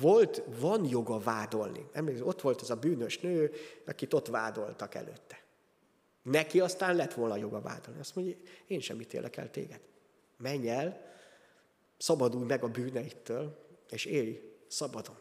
volt, 0.00 0.42
van 0.46 0.88
joga 0.88 1.18
vádolni. 1.18 1.88
Emlékszem, 1.92 2.26
ott 2.26 2.40
volt 2.40 2.60
az 2.60 2.70
a 2.70 2.76
bűnös 2.76 3.18
nő, 3.18 3.52
akit 3.86 4.14
ott 4.14 4.26
vádoltak 4.26 4.94
előtte. 4.94 5.42
Neki 6.22 6.60
aztán 6.60 6.96
lett 6.96 7.14
volna 7.14 7.36
joga 7.36 7.60
vádolni. 7.60 8.00
Azt 8.00 8.14
mondja, 8.14 8.34
én 8.66 8.80
sem 8.80 9.00
ítélek 9.00 9.36
el 9.36 9.50
téged. 9.50 9.80
Menj 10.36 10.68
el, 10.68 11.12
szabadulj 11.98 12.44
meg 12.44 12.62
a 12.62 12.68
bűneittől, 12.68 13.66
és 13.90 14.04
élj 14.04 14.56
szabadon. 14.68 15.18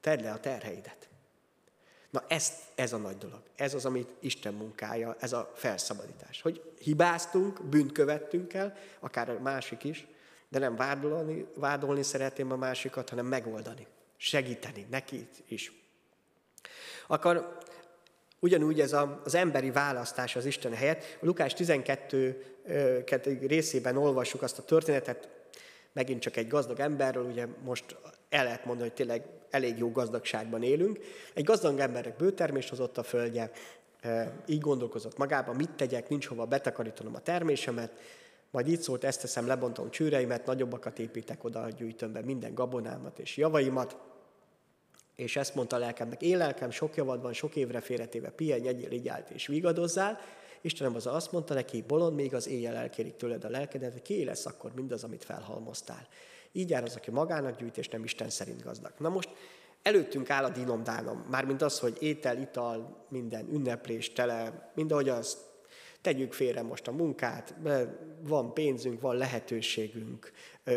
Tedd 0.00 0.22
le 0.22 0.32
a 0.32 0.40
terheidet. 0.40 1.08
Na 2.14 2.24
ez, 2.28 2.52
ez 2.74 2.92
a 2.92 2.96
nagy 2.96 3.18
dolog. 3.18 3.40
Ez 3.56 3.74
az, 3.74 3.84
amit 3.84 4.08
Isten 4.20 4.54
munkája, 4.54 5.16
ez 5.20 5.32
a 5.32 5.52
felszabadítás. 5.54 6.40
Hogy 6.40 6.62
hibáztunk, 6.78 7.64
bűnt 7.64 7.92
követtünk 7.92 8.54
el, 8.54 8.76
akár 9.00 9.30
a 9.30 9.38
másik 9.40 9.84
is, 9.84 10.06
de 10.48 10.58
nem 10.58 10.76
vádolni, 10.76 11.46
vádolni 11.54 12.02
szeretném 12.02 12.52
a 12.52 12.56
másikat, 12.56 13.08
hanem 13.08 13.26
megoldani, 13.26 13.86
segíteni 14.16 14.86
neki 14.90 15.28
is. 15.48 15.72
Akkor 17.06 17.58
ugyanúgy 18.38 18.80
ez 18.80 18.92
a, 18.92 19.20
az 19.24 19.34
emberi 19.34 19.70
választás 19.70 20.36
az 20.36 20.44
Isten 20.44 20.74
helyett. 20.74 21.18
A 21.20 21.24
Lukás 21.26 21.54
12 21.54 22.44
részében 23.46 23.96
olvassuk 23.96 24.42
azt 24.42 24.58
a 24.58 24.64
történetet, 24.64 25.28
megint 25.94 26.20
csak 26.20 26.36
egy 26.36 26.48
gazdag 26.48 26.80
emberről, 26.80 27.24
ugye 27.24 27.46
most 27.64 27.96
el 28.28 28.44
lehet 28.44 28.64
mondani, 28.64 28.88
hogy 28.88 28.96
tényleg 28.96 29.26
elég 29.50 29.78
jó 29.78 29.90
gazdagságban 29.90 30.62
élünk. 30.62 30.98
Egy 31.34 31.44
gazdag 31.44 31.78
embernek 31.78 32.16
bőtermést 32.16 32.68
hozott 32.68 32.98
a 32.98 33.02
földje, 33.02 33.50
e, 34.00 34.32
így 34.46 34.60
gondolkozott 34.60 35.16
magában, 35.16 35.56
mit 35.56 35.70
tegyek, 35.70 36.08
nincs 36.08 36.26
hova 36.26 36.46
betakarítanom 36.46 37.14
a 37.14 37.20
termésemet, 37.20 37.92
majd 38.50 38.68
így 38.68 38.80
szólt, 38.80 39.04
ezt 39.04 39.20
teszem, 39.20 39.46
lebontom 39.46 39.90
csőreimet, 39.90 40.46
nagyobbakat 40.46 40.98
építek 40.98 41.44
oda, 41.44 41.68
gyűjtöm 41.68 42.12
be 42.12 42.20
minden 42.20 42.54
gabonámat 42.54 43.18
és 43.18 43.36
javaimat, 43.36 43.96
és 45.16 45.36
ezt 45.36 45.54
mondta 45.54 45.76
a 45.76 45.78
lelkemnek, 45.78 46.22
én 46.22 46.36
lelkem, 46.36 46.70
sok 46.70 46.96
javad 46.96 47.22
van, 47.22 47.32
sok 47.32 47.56
évre 47.56 47.80
félretéve, 47.80 48.30
pihenj, 48.30 48.68
egyél, 48.68 48.90
így 48.90 49.08
állt 49.08 49.30
és 49.30 49.46
vigadozzál. 49.46 50.18
Istenem 50.64 50.94
az 50.94 51.06
azt 51.06 51.32
mondta 51.32 51.54
neki, 51.54 51.84
bolond, 51.86 52.14
még 52.14 52.34
az 52.34 52.48
éjjel 52.48 52.76
elkérik 52.76 53.16
tőled 53.16 53.44
a 53.44 53.48
lelkedet, 53.48 54.02
ki 54.02 54.24
lesz 54.24 54.46
akkor 54.46 54.72
mindaz, 54.74 55.04
amit 55.04 55.24
felhalmoztál. 55.24 56.08
Így 56.52 56.70
jár 56.70 56.82
az, 56.82 56.96
aki 56.96 57.10
magának 57.10 57.58
gyűjt, 57.58 57.78
és 57.78 57.88
nem 57.88 58.04
Isten 58.04 58.30
szerint 58.30 58.62
gazdag. 58.62 58.92
Na 58.98 59.08
most 59.08 59.28
előttünk 59.82 60.30
áll 60.30 60.44
a 60.44 60.48
dinomdánom, 60.48 61.26
mármint 61.30 61.62
az, 61.62 61.78
hogy 61.78 61.96
étel, 62.00 62.40
ital, 62.40 63.06
minden 63.08 63.48
ünneplés, 63.52 64.12
tele, 64.12 64.72
ahogy 64.88 65.08
az 65.08 65.36
tegyük 66.00 66.32
félre 66.32 66.62
most 66.62 66.88
a 66.88 66.92
munkát, 66.92 67.54
van 68.20 68.54
pénzünk, 68.54 69.00
van 69.00 69.16
lehetőségünk, 69.16 70.32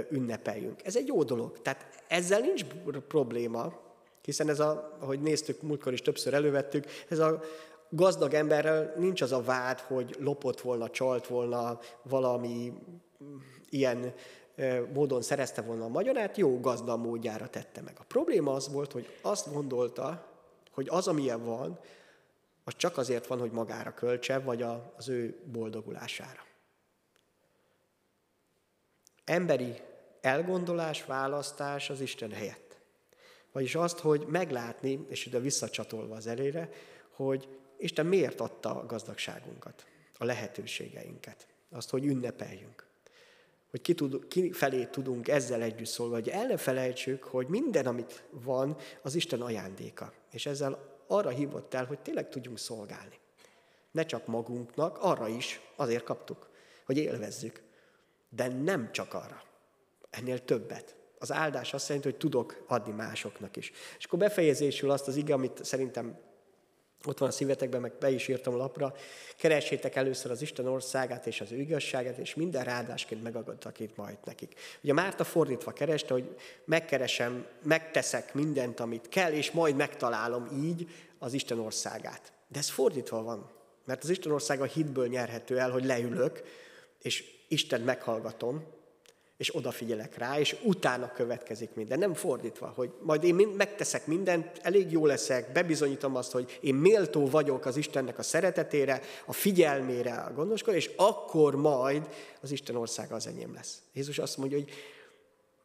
ünnepeljünk. 0.10 0.84
Ez 0.86 0.96
egy 0.96 1.08
jó 1.08 1.24
dolog. 1.24 1.62
Tehát 1.62 2.04
ezzel 2.08 2.40
nincs 2.40 2.64
probléma, 3.08 3.80
hiszen 4.22 4.50
ez 4.50 4.60
a, 4.60 4.98
ahogy 5.00 5.22
néztük, 5.22 5.62
múltkor 5.62 5.94
is 5.94 6.02
többször 6.02 6.34
elővettük, 6.34 6.86
ez 7.10 7.20
a 7.20 7.42
gazdag 7.90 8.34
emberrel 8.34 8.94
nincs 8.98 9.22
az 9.22 9.32
a 9.32 9.42
vád, 9.42 9.80
hogy 9.80 10.16
lopott 10.20 10.62
volna, 10.62 10.90
csalt 10.90 11.28
volna, 11.28 11.80
valami 12.02 12.74
ilyen 13.70 14.14
módon 14.94 15.22
szerezte 15.22 15.62
volna 15.62 15.84
a 15.84 15.88
magyarát, 15.88 16.38
jó 16.38 16.60
gazda 16.60 16.96
módjára 16.96 17.50
tette 17.50 17.82
meg. 17.82 17.96
A 18.00 18.04
probléma 18.04 18.54
az 18.54 18.72
volt, 18.72 18.92
hogy 18.92 19.18
azt 19.22 19.54
gondolta, 19.54 20.26
hogy 20.72 20.88
az, 20.90 21.08
amilyen 21.08 21.46
van, 21.46 21.80
az 22.64 22.74
csak 22.76 22.98
azért 22.98 23.28
van, 23.28 23.40
hogy 23.40 23.52
magára 23.52 23.94
költse, 23.94 24.40
vagy 24.40 24.62
az 24.96 25.10
ő 25.10 25.40
boldogulására. 25.52 26.46
Emberi 29.26 29.82
elgondolás, 30.22 31.06
választás 31.06 31.90
az 31.90 32.02
Isten 32.02 32.32
helyett. 32.32 32.80
Vagyis 33.52 33.76
azt, 33.76 34.00
hogy 34.00 34.26
meglátni, 34.28 35.06
és 35.10 35.26
ide 35.26 35.40
visszacsatolva 35.40 36.16
az 36.16 36.28
elére, 36.28 36.70
hogy 37.16 37.48
Isten 37.78 38.06
miért 38.06 38.40
adta 38.40 38.80
a 38.80 38.86
gazdagságunkat, 38.86 39.86
a 40.18 40.26
lehetőségeinket, 40.26 41.48
azt, 41.70 41.90
hogy 41.90 42.06
ünnepeljünk. 42.06 42.86
Hogy 43.70 43.82
ki, 43.82 43.94
tud, 43.94 44.28
ki 44.28 44.52
felé 44.52 44.86
tudunk 44.86 45.28
ezzel 45.28 45.62
együtt 45.62 45.88
szólni, 45.88 46.14
hogy 46.14 46.30
el 46.30 46.46
ne 46.46 46.58
felejtsük, 46.58 47.24
hogy 47.24 47.48
minden, 47.48 47.86
amit 47.86 48.24
van, 48.30 48.78
az 49.02 49.16
Isten 49.16 49.42
ajándéka. 49.42 50.14
És 50.32 50.46
ezzel 50.46 51.00
arra 51.08 51.30
hívott 51.30 51.74
el, 51.74 51.86
hogy 51.86 52.00
tényleg 52.00 52.30
tudjunk 52.30 52.58
szolgálni. 52.58 53.20
Ne 53.92 54.06
csak 54.06 54.28
magunknak, 54.28 54.98
arra 54.98 55.28
is, 55.28 55.62
azért 55.76 56.04
kaptuk, 56.04 56.50
hogy 56.86 56.98
élvezzük. 56.98 57.62
De 58.30 58.48
nem 58.48 58.92
csak 58.92 59.14
arra. 59.14 59.44
Ennél 60.10 60.46
többet. 60.46 60.96
Az 61.20 61.32
áldás 61.32 61.74
azt 61.74 61.88
jelenti, 61.88 62.10
hogy 62.10 62.18
tudok 62.18 62.64
adni 62.68 62.92
másoknak 62.92 63.56
is. 63.56 63.72
És 63.98 64.06
akkor 64.06 64.20
befejezésül 64.20 64.92
azt 64.92 65.08
az 65.08 65.16
ige, 65.16 65.34
amit 65.34 65.66
szerintem 65.66 66.20
ott 67.06 67.18
van 67.18 67.30
a 67.30 67.32
szívetekben, 67.32 67.82
meg 67.82 67.94
be 68.00 68.10
is 68.10 68.28
írtam 68.28 68.56
lapra, 68.56 68.94
keressétek 69.38 69.96
először 69.96 70.32
az 70.32 70.42
Isten 70.42 70.68
országát 70.68 71.28
és 71.28 71.42
az 71.42 71.52
ő 71.52 71.60
igazságát, 71.60 72.18
és 72.18 72.36
minden 72.36 72.64
ráadásként 72.64 73.24
megadatok 73.24 73.80
itt 73.80 73.96
majd 73.96 74.18
nekik. 74.24 74.60
Ugye 74.84 74.94
Márta 74.94 75.24
fordítva 75.24 75.72
kereste, 75.72 76.14
hogy 76.14 76.36
megkeresem, 76.66 77.46
megteszek 77.64 78.34
mindent, 78.34 78.80
amit 78.80 79.10
kell, 79.10 79.32
és 79.32 79.52
majd 79.52 79.76
megtalálom 79.76 80.48
így 80.64 80.90
az 81.20 81.34
Isten 81.34 81.60
országát. 81.60 82.32
De 82.48 82.60
ez 82.60 82.70
fordítva 82.70 83.24
van, 83.24 83.50
mert 83.86 84.04
az 84.04 84.10
Isten 84.10 84.32
országa 84.32 84.64
hitből 84.64 85.08
nyerhető 85.08 85.60
el, 85.60 85.72
hogy 85.72 85.86
leülök, 85.86 86.42
és 87.02 87.24
Isten 87.48 87.82
meghallgatom, 87.82 88.64
és 89.38 89.56
odafigyelek 89.56 90.18
rá, 90.18 90.40
és 90.40 90.56
utána 90.64 91.12
következik 91.12 91.74
minden. 91.74 92.00
Nem 92.00 92.14
fordítva, 92.14 92.68
hogy 92.76 92.92
majd 93.02 93.24
én 93.24 93.36
megteszek 93.36 94.06
mindent, 94.06 94.60
elég 94.62 94.92
jó 94.92 95.06
leszek, 95.06 95.52
bebizonyítom 95.52 96.16
azt, 96.16 96.32
hogy 96.32 96.60
én 96.62 96.76
méltó 96.76 97.28
vagyok 97.30 97.66
az 97.66 97.78
Istennek 97.78 98.18
a 98.18 98.24
szeretetére, 98.24 99.02
a 99.26 99.34
figyelmére, 99.34 100.14
a 100.14 100.34
gondoskodásra, 100.34 100.92
és 100.92 100.96
akkor 100.96 101.56
majd 101.56 102.10
az 102.42 102.52
Isten 102.52 102.76
országa 102.76 103.16
az 103.16 103.28
enyém 103.28 103.54
lesz. 103.54 103.82
Jézus 103.94 104.20
azt 104.20 104.38
mondja, 104.38 104.58
hogy 104.58 104.70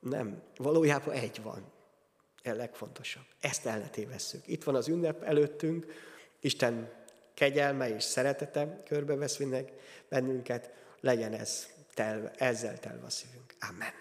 nem, 0.01 0.43
valójában 0.57 1.15
egy 1.15 1.43
van. 1.43 1.63
Ez 2.43 2.57
legfontosabb. 2.57 3.25
Ezt 3.41 3.67
el 3.67 3.79
ne 3.79 3.89
tévesszük. 3.89 4.47
Itt 4.47 4.65
van 4.65 4.75
az 4.75 4.89
ünnep 4.89 5.23
előttünk, 5.23 5.87
Isten 6.41 6.91
kegyelme 7.35 7.95
és 7.95 8.03
szeretete 8.03 8.83
körbevesz 8.87 9.41
bennünket, 10.09 10.71
legyen 11.01 11.33
ez 11.33 11.67
telve, 11.95 12.31
ezzel 12.37 12.79
telve 12.79 13.07
a 13.07 13.11
szívünk. 13.11 13.42
Amen. 13.63 13.93